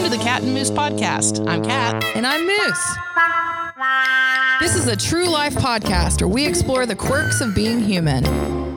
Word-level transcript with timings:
Welcome 0.00 0.12
to 0.12 0.18
the 0.18 0.24
Cat 0.24 0.42
and 0.42 0.54
Moose 0.54 0.70
Podcast. 0.70 1.46
I'm 1.46 1.62
Cat. 1.62 2.02
And 2.16 2.26
I'm 2.26 2.46
Moose. 2.46 2.96
This 4.58 4.74
is 4.74 4.86
a 4.86 4.96
true 4.96 5.28
life 5.28 5.54
podcast 5.54 6.22
where 6.22 6.28
we 6.28 6.46
explore 6.46 6.86
the 6.86 6.96
quirks 6.96 7.42
of 7.42 7.54
being 7.54 7.80
human. 7.80 8.24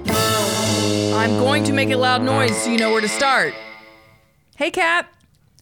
I'm 0.09 1.29
going 1.37 1.63
to 1.63 1.71
make 1.71 1.91
a 1.91 1.95
loud 1.95 2.23
noise 2.23 2.61
so 2.61 2.69
you 2.69 2.77
know 2.77 2.91
where 2.91 2.99
to 2.99 3.07
start. 3.07 3.53
Hey, 4.57 4.69
Cat. 4.69 5.07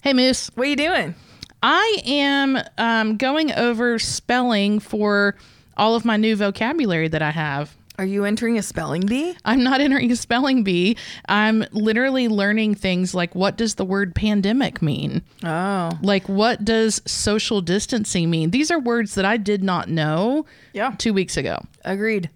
Hey, 0.02 0.14
Moose. 0.14 0.50
What 0.56 0.66
are 0.66 0.70
you 0.72 0.76
doing? 0.76 1.14
I 1.62 1.98
am 2.08 2.58
um, 2.80 3.18
going 3.18 3.52
over 3.52 4.00
spelling 4.00 4.80
for 4.80 5.36
all 5.78 5.94
of 5.94 6.06
my 6.06 6.18
new 6.18 6.36
vocabulary 6.36 7.08
that 7.10 7.22
I 7.22 7.30
have. 7.30 7.78
Are 8.00 8.06
you 8.06 8.26
entering 8.26 8.58
a 8.58 8.64
spelling 8.64 9.02
bee? 9.06 9.36
I'm 9.46 9.64
not 9.64 9.80
entering 9.82 10.12
a 10.12 10.16
spelling 10.16 10.64
bee. 10.64 10.98
I'm 11.28 11.66
literally 11.72 12.28
learning 12.28 12.76
things 12.76 13.14
like 13.14 13.36
what 13.36 13.58
does 13.58 13.76
the 13.76 13.86
word 13.86 14.16
pandemic 14.16 14.82
mean? 14.82 15.22
Oh. 15.44 15.92
Like 16.02 16.28
what 16.28 16.64
does 16.66 17.02
social 17.06 17.62
distancing 17.62 18.30
mean? 18.30 18.52
These 18.52 18.72
are 18.72 18.80
words 18.80 19.16
that 19.16 19.26
I 19.26 19.38
did 19.38 19.64
not 19.64 19.90
know 19.90 20.46
Yeah. 20.74 20.96
two 20.98 21.14
weeks 21.14 21.38
ago. 21.38 21.60
Agreed. 21.86 22.30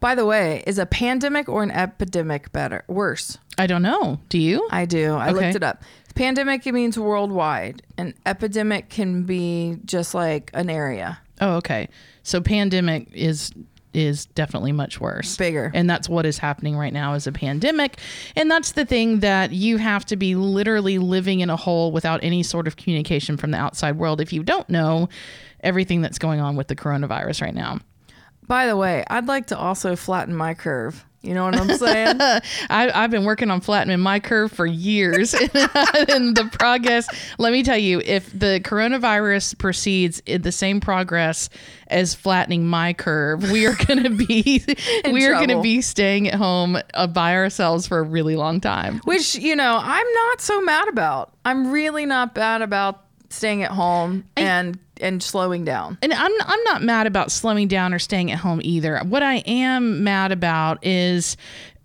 By 0.00 0.14
the 0.14 0.24
way, 0.24 0.62
is 0.66 0.78
a 0.78 0.86
pandemic 0.86 1.48
or 1.48 1.62
an 1.62 1.70
epidemic 1.70 2.50
better? 2.52 2.84
Worse. 2.88 3.36
I 3.58 3.66
don't 3.66 3.82
know. 3.82 4.20
Do 4.28 4.38
you? 4.38 4.66
I 4.70 4.84
do. 4.84 5.14
I 5.14 5.30
Okay. 5.30 5.32
looked 5.46 5.56
it 5.56 5.62
up. 5.62 5.82
Pandemic 6.14 6.66
it 6.66 6.72
means 6.72 6.98
worldwide. 6.98 7.82
An 7.98 8.14
epidemic 8.24 8.88
can 8.88 9.24
be 9.24 9.76
just 9.84 10.14
like 10.14 10.50
an 10.54 10.70
area. 10.70 11.18
Oh, 11.40 11.56
okay. 11.56 11.88
So 12.22 12.40
pandemic 12.40 13.08
is 13.12 13.52
is 13.94 14.26
definitely 14.26 14.72
much 14.72 15.00
worse. 15.00 15.36
Bigger. 15.36 15.70
And 15.74 15.88
that's 15.88 16.08
what 16.08 16.26
is 16.26 16.38
happening 16.38 16.76
right 16.76 16.92
now 16.92 17.14
is 17.14 17.26
a 17.26 17.32
pandemic. 17.32 17.98
And 18.36 18.50
that's 18.50 18.72
the 18.72 18.84
thing 18.84 19.20
that 19.20 19.52
you 19.52 19.78
have 19.78 20.04
to 20.06 20.16
be 20.16 20.34
literally 20.34 20.98
living 20.98 21.40
in 21.40 21.50
a 21.50 21.56
hole 21.56 21.92
without 21.92 22.22
any 22.22 22.42
sort 22.42 22.66
of 22.66 22.76
communication 22.76 23.36
from 23.36 23.50
the 23.50 23.58
outside 23.58 23.96
world 23.96 24.20
if 24.20 24.32
you 24.32 24.42
don't 24.42 24.68
know 24.68 25.08
everything 25.60 26.00
that's 26.00 26.18
going 26.18 26.40
on 26.40 26.56
with 26.56 26.68
the 26.68 26.76
coronavirus 26.76 27.42
right 27.42 27.54
now. 27.54 27.80
By 28.46 28.66
the 28.66 28.76
way, 28.76 29.04
I'd 29.08 29.26
like 29.26 29.48
to 29.48 29.58
also 29.58 29.96
flatten 29.96 30.34
my 30.34 30.54
curve. 30.54 31.04
You 31.22 31.34
know 31.34 31.44
what 31.44 31.56
I'm 31.58 31.76
saying? 31.76 32.16
I, 32.20 32.42
I've 32.70 33.10
been 33.10 33.24
working 33.24 33.50
on 33.50 33.60
flattening 33.60 33.98
my 33.98 34.20
curve 34.20 34.52
for 34.52 34.66
years. 34.66 35.34
and 35.34 36.36
the 36.36 36.48
progress, 36.52 37.08
let 37.38 37.52
me 37.52 37.64
tell 37.64 37.76
you, 37.76 38.00
if 38.04 38.30
the 38.30 38.60
coronavirus 38.64 39.58
proceeds 39.58 40.20
in 40.26 40.42
the 40.42 40.52
same 40.52 40.80
progress 40.80 41.50
as 41.88 42.14
flattening 42.14 42.66
my 42.66 42.92
curve, 42.92 43.50
we 43.50 43.66
are 43.66 43.74
going 43.74 44.04
to 44.04 44.10
be 44.10 44.64
we 45.10 45.26
are 45.26 45.32
going 45.34 45.48
to 45.48 45.60
be 45.60 45.80
staying 45.80 46.28
at 46.28 46.34
home 46.34 46.78
uh, 46.94 47.06
by 47.08 47.34
ourselves 47.34 47.86
for 47.88 47.98
a 47.98 48.02
really 48.02 48.36
long 48.36 48.60
time. 48.60 49.00
Which, 49.04 49.34
you 49.34 49.56
know, 49.56 49.78
I'm 49.82 50.06
not 50.14 50.40
so 50.40 50.60
mad 50.60 50.88
about. 50.88 51.32
I'm 51.44 51.72
really 51.72 52.06
not 52.06 52.34
bad 52.34 52.62
about 52.62 53.04
staying 53.30 53.62
at 53.62 53.70
home 53.70 54.24
and 54.36 54.78
and 55.00 55.22
slowing 55.22 55.64
down. 55.64 55.98
And 56.02 56.12
I'm 56.12 56.32
I'm 56.40 56.62
not 56.64 56.82
mad 56.82 57.06
about 57.06 57.30
slowing 57.30 57.68
down 57.68 57.94
or 57.94 57.98
staying 57.98 58.30
at 58.30 58.38
home 58.38 58.60
either. 58.62 58.98
What 59.00 59.22
I 59.22 59.36
am 59.46 60.04
mad 60.04 60.32
about 60.32 60.84
is 60.84 61.36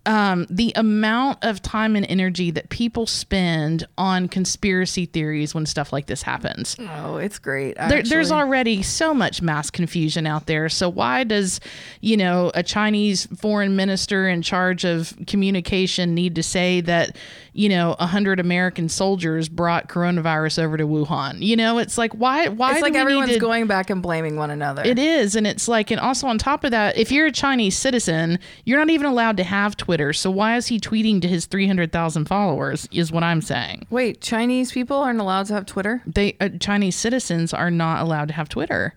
um, 0.06 0.46
the 0.50 0.72
amount 0.76 1.38
of 1.42 1.62
time 1.62 1.96
and 1.96 2.04
energy 2.08 2.50
that 2.50 2.68
people 2.68 3.06
spend 3.06 3.86
on 3.96 4.28
conspiracy 4.28 5.06
theories 5.06 5.54
when 5.54 5.64
stuff 5.66 5.92
like 5.92 6.06
this 6.06 6.22
happens. 6.22 6.76
Oh, 6.78 7.16
it's 7.16 7.38
great. 7.38 7.76
There, 7.76 8.02
there's 8.02 8.30
already 8.30 8.82
so 8.82 9.14
much 9.14 9.40
mass 9.40 9.70
confusion 9.70 10.26
out 10.26 10.46
there. 10.46 10.68
So 10.68 10.88
why 10.88 11.24
does, 11.24 11.60
you 12.00 12.16
know, 12.16 12.50
a 12.54 12.62
Chinese 12.62 13.26
foreign 13.36 13.76
minister 13.76 14.28
in 14.28 14.42
charge 14.42 14.84
of 14.84 15.14
communication 15.26 16.14
need 16.14 16.34
to 16.34 16.42
say 16.42 16.80
that, 16.82 17.16
you 17.54 17.68
know, 17.68 17.94
a 17.98 18.06
hundred 18.06 18.40
American 18.40 18.88
soldiers 18.88 19.48
brought 19.48 19.88
coronavirus 19.88 20.62
over 20.62 20.76
to 20.76 20.86
Wuhan? 20.86 21.40
You 21.40 21.56
know, 21.56 21.78
it's 21.78 21.96
like 21.96 22.12
why 22.12 22.48
why 22.48 22.72
It's 22.72 22.82
like 22.82 22.94
everyone's 22.96 23.32
to- 23.32 23.38
going 23.38 23.66
back 23.66 23.88
and 23.90 24.02
blaming 24.02 24.36
one 24.36 24.50
another. 24.50 24.82
it 24.84 24.98
is, 24.98 25.36
and 25.36 25.46
it's 25.46 25.68
like, 25.68 25.90
and 25.90 26.00
also 26.00 26.26
on 26.26 26.36
top 26.36 26.64
of 26.64 26.72
that, 26.72 26.96
if 26.98 27.10
you're 27.12 27.26
a 27.26 27.32
Chinese 27.32 27.76
citizen, 27.78 28.38
you're 28.64 28.78
not 28.78 28.90
even 28.90 29.06
allowed 29.06 29.36
to 29.38 29.44
have 29.44 29.76
Twitter. 29.76 30.12
So 30.12 30.30
why 30.30 30.56
is 30.56 30.66
he 30.66 30.78
tweeting 30.80 31.22
to 31.22 31.28
his 31.28 31.46
300,000 31.46 32.26
followers? 32.26 32.88
Is 32.92 33.12
what 33.12 33.22
I'm 33.22 33.40
saying. 33.40 33.86
Wait, 33.88 34.20
Chinese 34.20 34.72
people 34.72 34.96
aren't 34.98 35.20
allowed 35.20 35.46
to 35.46 35.54
have 35.54 35.66
Twitter? 35.66 36.02
They 36.06 36.36
uh, 36.40 36.48
Chinese 36.60 36.96
citizens 36.96 37.54
are 37.54 37.70
not 37.70 38.02
allowed 38.02 38.28
to 38.28 38.34
have 38.34 38.48
Twitter. 38.48 38.94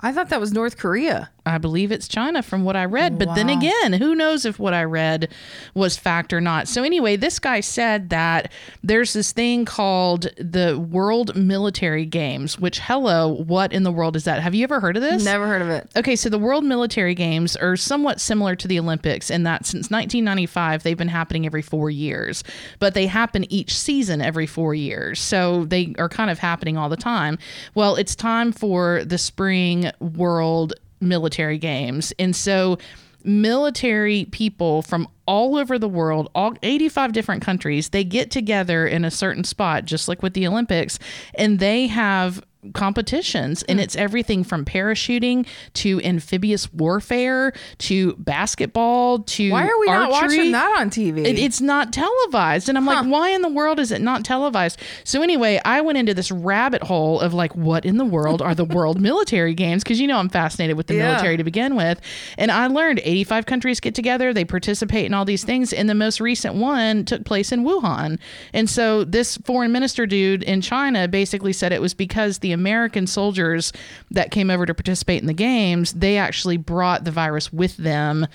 I 0.00 0.12
thought 0.12 0.28
that 0.28 0.40
was 0.40 0.52
North 0.52 0.76
Korea. 0.76 1.30
I 1.46 1.58
believe 1.58 1.92
it's 1.92 2.08
China 2.08 2.42
from 2.42 2.64
what 2.64 2.76
I 2.76 2.84
read. 2.84 3.18
But 3.18 3.34
then 3.36 3.48
again, 3.48 3.92
who 3.92 4.14
knows 4.14 4.44
if 4.44 4.58
what 4.58 4.74
I 4.74 4.82
read 4.84 5.32
was 5.74 5.96
fact 5.96 6.32
or 6.32 6.40
not. 6.40 6.66
So, 6.66 6.82
anyway, 6.82 7.16
this 7.16 7.38
guy 7.38 7.60
said 7.60 8.10
that 8.10 8.50
there's 8.82 9.12
this 9.12 9.32
thing 9.32 9.64
called 9.64 10.26
the 10.36 10.78
World 10.78 11.36
Military 11.36 12.04
Games, 12.04 12.58
which, 12.58 12.80
hello, 12.80 13.28
what 13.28 13.72
in 13.72 13.84
the 13.84 13.92
world 13.92 14.16
is 14.16 14.24
that? 14.24 14.42
Have 14.42 14.54
you 14.54 14.64
ever 14.64 14.80
heard 14.80 14.96
of 14.96 15.02
this? 15.02 15.24
Never 15.24 15.46
heard 15.46 15.62
of 15.62 15.68
it. 15.68 15.88
Okay, 15.96 16.16
so 16.16 16.28
the 16.28 16.38
World 16.38 16.64
Military 16.64 17.14
Games 17.14 17.56
are 17.56 17.76
somewhat 17.76 18.20
similar 18.20 18.56
to 18.56 18.66
the 18.66 18.78
Olympics 18.78 19.30
in 19.30 19.44
that 19.44 19.66
since 19.66 19.90
1995, 19.90 20.82
they've 20.82 20.98
been 20.98 21.08
happening 21.08 21.46
every 21.46 21.62
four 21.62 21.90
years, 21.90 22.42
but 22.80 22.94
they 22.94 23.06
happen 23.06 23.50
each 23.52 23.76
season 23.76 24.20
every 24.20 24.46
four 24.46 24.74
years. 24.74 25.20
So 25.20 25.64
they 25.64 25.94
are 25.98 26.08
kind 26.08 26.30
of 26.30 26.40
happening 26.40 26.76
all 26.76 26.88
the 26.88 26.96
time. 26.96 27.38
Well, 27.74 27.94
it's 27.94 28.16
time 28.16 28.50
for 28.50 29.04
the 29.04 29.18
spring 29.18 29.92
World 30.00 30.74
Military 31.00 31.58
Games. 31.58 32.12
And 32.18 32.34
so 32.34 32.78
military 33.24 34.26
people 34.30 34.82
from 34.82 35.08
all 35.26 35.56
over 35.56 35.78
the 35.78 35.88
world, 35.88 36.30
all 36.34 36.54
85 36.62 37.12
different 37.12 37.42
countries, 37.42 37.88
they 37.88 38.04
get 38.04 38.30
together 38.30 38.86
in 38.86 39.04
a 39.04 39.10
certain 39.10 39.44
spot, 39.44 39.84
just 39.84 40.08
like 40.08 40.22
with 40.22 40.34
the 40.34 40.46
Olympics, 40.46 40.98
and 41.34 41.58
they 41.58 41.88
have 41.88 42.42
competitions 42.72 43.62
and 43.64 43.78
hmm. 43.78 43.84
it's 43.84 43.96
everything 43.96 44.44
from 44.44 44.64
parachuting 44.64 45.46
to 45.74 46.00
amphibious 46.02 46.72
warfare 46.72 47.52
to 47.78 48.14
basketball 48.14 49.20
to 49.20 49.50
Why 49.50 49.66
are 49.66 49.80
we 49.80 49.86
not 49.86 50.10
watching 50.10 50.52
that 50.52 50.80
on 50.80 50.90
TV? 50.90 51.24
It, 51.24 51.38
it's 51.38 51.60
not 51.60 51.92
televised. 51.92 52.68
And 52.68 52.76
I'm 52.78 52.86
like, 52.86 53.06
why 53.06 53.30
in 53.30 53.42
the 53.42 53.48
world 53.48 53.78
is 53.78 53.90
it 53.90 54.00
not 54.00 54.24
televised? 54.24 54.80
So, 55.04 55.22
anyway, 55.22 55.60
I 55.64 55.80
went 55.80 55.98
into 55.98 56.14
this 56.14 56.30
rabbit 56.30 56.82
hole 56.82 57.20
of 57.20 57.34
like, 57.34 57.54
what 57.54 57.84
in 57.84 57.96
the 57.96 58.04
world 58.04 58.42
are 58.42 58.54
the 58.54 58.64
world 58.76 59.00
military 59.00 59.54
games? 59.54 59.82
Because, 59.82 60.00
you 60.00 60.06
know, 60.06 60.18
I'm 60.18 60.28
fascinated 60.28 60.76
with 60.76 60.86
the 60.86 60.94
Yeah. 60.94 61.08
military 61.08 61.36
to 61.36 61.44
begin 61.44 61.76
with. 61.76 62.00
And 62.38 62.50
I 62.50 62.66
learned 62.66 63.00
85 63.04 63.46
countries 63.46 63.80
get 63.80 63.94
together, 63.94 64.32
they 64.32 64.44
participate 64.44 65.06
in 65.06 65.14
all 65.14 65.24
these 65.24 65.44
things. 65.44 65.72
And 65.72 65.88
the 65.88 65.94
most 65.94 66.20
recent 66.20 66.54
one 66.54 67.04
took 67.04 67.24
place 67.24 67.52
in 67.52 67.64
Wuhan. 67.64 68.18
And 68.52 68.68
so, 68.68 69.04
this 69.04 69.36
foreign 69.38 69.72
minister 69.72 70.06
dude 70.06 70.42
in 70.42 70.60
China 70.60 71.08
basically 71.08 71.52
said 71.52 71.72
it 71.72 71.80
was 71.80 71.94
because 71.94 72.38
the 72.38 72.52
American 72.56 73.06
soldiers 73.06 73.72
that 74.10 74.30
came 74.32 74.50
over 74.50 74.66
to 74.66 74.74
participate 74.74 75.20
in 75.20 75.26
the 75.26 75.32
games, 75.34 75.92
they 75.92 76.16
actually 76.18 76.56
brought 76.56 77.04
the 77.04 77.10
virus 77.12 77.52
with 77.52 77.76
them 77.76 78.26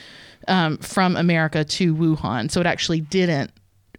um, 0.48 0.78
from 0.78 1.18
America 1.18 1.64
to 1.66 1.94
Wuhan. 1.96 2.50
So 2.50 2.62
it 2.62 2.66
actually 2.68 3.02
didn't 3.02 3.52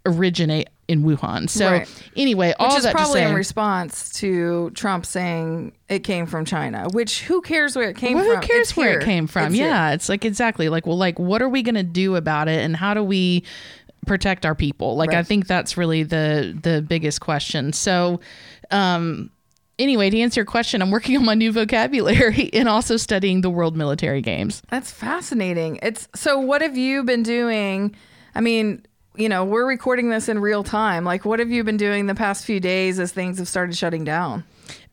originate 0.05 0.69
in 0.89 1.03
Wuhan. 1.03 1.49
So 1.49 1.71
Right. 1.71 1.87
anyway, 2.17 2.53
all 2.59 2.67
which 2.67 2.77
is 2.79 2.83
that 2.83 2.93
probably 2.93 3.21
say, 3.21 3.29
in 3.29 3.33
response 3.35 4.11
to 4.19 4.69
Trump 4.71 5.05
saying 5.05 5.71
it 5.87 5.99
came 5.99 6.25
from 6.25 6.43
China. 6.43 6.87
Which 6.91 7.23
who 7.23 7.41
cares 7.41 7.75
where 7.77 7.89
it 7.89 7.95
came 7.95 8.17
well, 8.17 8.25
from? 8.25 8.41
who 8.41 8.47
cares 8.47 8.69
It's 8.69 8.75
where 8.77 8.89
here. 8.89 8.99
it 8.99 9.05
came 9.05 9.27
from? 9.27 9.45
It's 9.47 9.55
here. 9.55 9.67
yeah, 9.67 9.91
it's 9.93 10.09
like 10.09 10.25
exactly 10.25 10.67
like 10.67 10.85
well, 10.85 10.97
like 10.97 11.17
what 11.17 11.41
are 11.41 11.47
we 11.47 11.63
gonna 11.63 11.83
do 11.83 12.17
about 12.17 12.49
it, 12.49 12.59
and 12.59 12.75
how 12.75 12.93
do 12.93 13.01
we 13.01 13.43
protect 14.05 14.45
our 14.45 14.55
people? 14.55 14.97
Like 14.97 15.13
I 15.13 15.23
think 15.23 15.47
that's 15.47 15.77
really 15.77 16.03
the 16.03 16.57
the 16.61 16.81
biggest 16.81 17.21
question. 17.21 17.71
So. 17.71 18.19
um 18.71 19.29
Anyway, 19.79 20.09
to 20.09 20.19
answer 20.19 20.41
your 20.41 20.45
question, 20.45 20.81
I'm 20.81 20.91
working 20.91 21.17
on 21.17 21.25
my 21.25 21.33
new 21.33 21.51
vocabulary 21.51 22.49
and 22.53 22.69
also 22.69 22.97
studying 22.97 23.41
the 23.41 23.49
World 23.49 23.75
Military 23.75 24.21
Games. 24.21 24.61
That's 24.69 24.91
fascinating. 24.91 25.79
It's 25.81 26.07
so 26.13 26.39
what 26.39 26.61
have 26.61 26.77
you 26.77 27.03
been 27.03 27.23
doing? 27.23 27.95
I 28.35 28.41
mean, 28.41 28.85
you 29.15 29.29
know, 29.29 29.43
we're 29.45 29.67
recording 29.67 30.09
this 30.09 30.29
in 30.29 30.39
real 30.39 30.63
time. 30.63 31.05
Like 31.05 31.25
what 31.25 31.39
have 31.39 31.49
you 31.49 31.63
been 31.63 31.77
doing 31.77 32.05
the 32.05 32.15
past 32.15 32.45
few 32.45 32.59
days 32.59 32.99
as 32.99 33.11
things 33.11 33.39
have 33.39 33.47
started 33.47 33.75
shutting 33.75 34.03
down? 34.03 34.43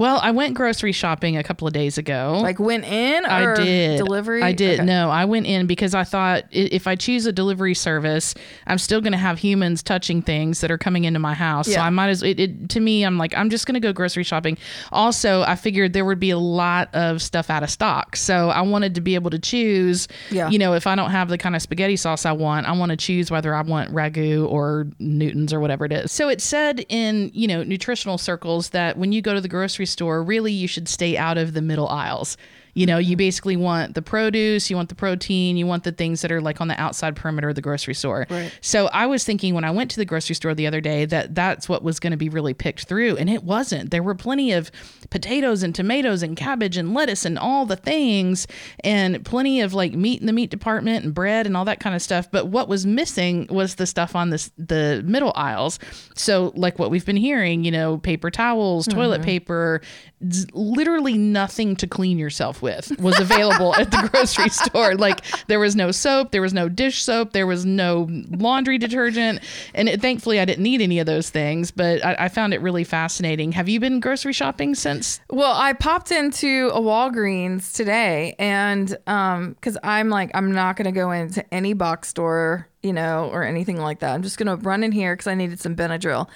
Well, 0.00 0.19
I 0.23 0.31
went 0.31 0.55
grocery 0.55 0.93
shopping 0.93 1.37
a 1.37 1.43
couple 1.43 1.67
of 1.67 1.75
days 1.75 1.99
ago. 1.99 2.38
Like 2.43 2.58
went 2.58 2.87
in 2.87 3.26
I 3.26 3.55
did. 3.55 3.99
delivery? 3.99 4.43
I 4.43 4.52
did. 4.52 4.81
Okay. 4.81 4.87
No, 4.87 5.11
I 5.11 5.26
went 5.26 5.44
in 5.44 5.67
because 5.67 5.94
I 5.94 6.05
thought 6.05 6.44
if 6.50 6.87
I 6.87 6.97
choose 6.97 7.26
a 7.26 7.32
delivery 7.32 7.75
service, 7.75 8.35
I'm 8.67 8.79
still 8.79 9.02
going 9.02 9.12
to 9.12 9.19
have 9.19 9.38
humans 9.38 9.82
touching 9.82 10.23
things 10.23 10.62
that 10.62 10.70
are 10.70 10.79
coming 10.79 11.05
into 11.05 11.19
my 11.19 11.35
house. 11.35 11.69
Yeah. 11.69 11.75
So 11.75 11.81
I 11.82 11.91
might 11.91 12.08
as 12.08 12.23
it, 12.23 12.41
it 12.41 12.70
to 12.70 12.81
me, 12.81 13.02
I'm 13.02 13.19
like, 13.19 13.37
I'm 13.37 13.50
just 13.50 13.67
going 13.67 13.75
to 13.75 13.81
go 13.81 13.93
grocery 13.93 14.25
shopping. 14.25 14.56
Also, 14.91 15.43
I 15.43 15.55
figured 15.55 15.93
there 15.93 16.06
would 16.06 16.19
be 16.19 16.31
a 16.31 16.38
lot 16.38 16.88
of 16.94 17.20
stuff 17.20 17.50
out 17.50 17.62
of 17.62 17.69
stock. 17.69 18.17
So 18.17 18.49
I 18.49 18.62
wanted 18.62 18.94
to 18.94 19.02
be 19.02 19.17
able 19.17 19.29
to 19.32 19.38
choose, 19.38 20.08
Yeah. 20.31 20.49
you 20.49 20.58
know, 20.58 20.73
if 20.73 20.87
I 20.87 20.94
don't 20.94 21.11
have 21.11 21.29
the 21.29 21.37
kind 21.37 21.55
of 21.55 21.61
spaghetti 21.61 21.97
sauce 21.97 22.25
I 22.25 22.32
want, 22.32 22.67
I 22.67 22.73
want 22.73 22.88
to 22.88 22.97
choose 22.97 23.31
whether 23.31 23.55
I 23.55 23.61
want 23.61 23.93
ragu 23.93 24.49
or 24.50 24.87
Newton's 24.99 25.52
or 25.52 25.61
whatever 25.61 25.85
it 25.85 25.93
is. 25.93 26.11
So 26.11 26.31
it 26.31 26.41
said 26.41 26.87
in, 26.88 27.31
you 27.35 27.47
know, 27.47 27.62
nutritional 27.62 28.17
circles 28.17 28.70
that 28.70 28.97
when 28.97 29.12
you 29.12 29.20
go 29.20 29.35
to 29.35 29.43
the 29.43 29.49
grocery 29.49 29.85
store, 29.90 30.22
really 30.22 30.52
you 30.52 30.66
should 30.66 30.88
stay 30.88 31.16
out 31.16 31.37
of 31.37 31.52
the 31.52 31.62
middle 31.62 31.88
aisles. 31.88 32.37
You 32.75 32.87
know, 32.87 32.99
you 32.99 33.17
basically 33.17 33.56
want 33.56 33.94
the 33.94 34.02
produce, 34.02 34.70
you 34.70 34.76
want 34.76 34.88
the 34.88 34.94
protein, 34.94 35.56
you 35.56 35.67
want 35.67 35.84
the 35.84 35.93
things 35.93 36.22
that 36.22 36.32
are 36.32 36.40
like 36.40 36.61
on 36.61 36.69
the 36.69 36.81
outside 36.81 37.17
perimeter 37.17 37.49
of 37.49 37.55
the 37.55 37.61
grocery 37.61 37.94
store. 37.94 38.26
Right. 38.31 38.52
So 38.61 38.88
I 38.93 39.06
was 39.06 39.25
thinking 39.25 39.55
when 39.55 39.64
I 39.64 39.70
went 39.70 39.90
to 39.93 39.96
the 39.96 40.05
grocery 40.05 40.34
store 40.34 40.55
the 40.55 40.67
other 40.67 40.81
day 40.81 41.05
that 41.06 41.34
that's 41.34 41.69
what 41.69 41.82
was 41.82 42.00
going 42.00 42.12
to 42.12 42.17
be 42.17 42.28
really 42.28 42.55
picked 42.55 42.84
through, 42.84 43.17
and 43.17 43.28
it 43.28 43.44
wasn't. 43.44 43.90
There 43.90 44.02
were 44.02 44.14
plenty 44.14 44.52
of 44.52 44.70
potatoes 45.11 45.62
and 45.62 45.75
tomatoes 45.75 46.22
and 46.22 46.37
cabbage 46.37 46.76
and 46.76 46.94
lettuce 46.94 47.25
and 47.25 47.38
all 47.38 47.67
the 47.67 47.76
things, 47.76 48.46
and 48.84 49.25
plenty 49.25 49.61
of 49.61 49.75
like 49.75 49.93
meat 49.93 50.20
in 50.20 50.26
the 50.26 50.32
meat 50.32 50.50
department 50.50 51.05
and 51.05 51.14
bread 51.14 51.46
and 51.46 51.56
all 51.56 51.64
that 51.64 51.81
kind 51.81 51.94
of 51.94 52.02
stuff. 52.02 52.31
But 52.31 52.46
what 52.46 52.69
was 52.69 52.87
missing 52.87 53.46
was 53.50 53.76
the 53.76 53.87
stuff 53.87 54.14
on 54.14 54.31
this 54.31 54.50
the 54.56 55.02
middle 55.05 55.32
aisles. 55.34 55.78
So 56.14 56.52
like 56.55 56.78
what 56.78 56.90
we've 56.90 57.06
been 57.06 57.16
hearing, 57.16 57.64
you 57.64 57.70
know, 57.70 57.99
paper 57.99 58.31
towels, 58.31 58.87
toilet 58.87 59.20
mm-hmm. 59.20 59.25
paper, 59.25 59.81
z- 60.09 60.09
literally 60.52 61.17
nothing 61.17 61.75
to 61.76 61.87
clean 61.87 62.19
yourself 62.19 62.61
with 62.61 62.93
was 63.00 63.19
available 63.19 63.75
at 63.76 63.90
the 63.90 64.08
grocery 64.12 64.50
store. 64.50 64.94
Like 64.94 65.22
there 65.46 65.58
was 65.58 65.75
no 65.75 65.90
soap, 65.90 66.31
there 66.31 66.43
was 66.43 66.52
no 66.52 66.69
dish 66.69 67.02
soap, 67.02 67.32
there 67.32 67.46
was 67.46 67.64
no 67.64 68.06
laundry 68.31 68.76
detergent, 68.76 69.40
and 69.75 69.88
it, 69.88 70.00
thankfully 70.02 70.38
I 70.38 70.44
didn't 70.44 70.62
need 70.62 70.82
any 70.82 70.99
of 70.99 71.06
those 71.06 71.31
things. 71.31 71.70
But 71.70 72.05
I, 72.05 72.17
I 72.19 72.28
found 72.28 72.52
it 72.52 72.61
really 72.61 72.84
fascinating. 72.84 73.52
Have 73.52 73.69
you 73.69 73.81
been 73.81 73.99
grocery 74.00 74.34
shopping 74.34 74.75
since? 74.75 75.20
Well, 75.31 75.55
I 75.55 75.72
popped 75.72 76.11
into 76.11 76.70
a 76.75 76.81
Walgreens 76.81 77.75
today, 77.75 78.34
and 78.38 78.96
um, 79.06 79.52
because 79.55 79.78
I'm 79.82 80.11
like, 80.11 80.31
I'm 80.34 80.52
not 80.52 80.76
gonna 80.76 80.93
go 80.93 81.12
into 81.12 81.43
any 81.52 81.73
box 81.73 82.08
store, 82.08 82.69
you 82.82 82.93
know, 82.93 83.31
or 83.32 83.43
anything 83.43 83.78
like 83.78 84.00
that. 84.00 84.12
I'm 84.14 84.23
just 84.23 84.37
gonna 84.37 84.56
run 84.56 84.84
in 84.84 84.93
here 84.93 85.14
because 85.14 85.26
I 85.28 85.34
needed 85.34 85.61
some 85.61 85.75
Benadryl, 85.75 86.28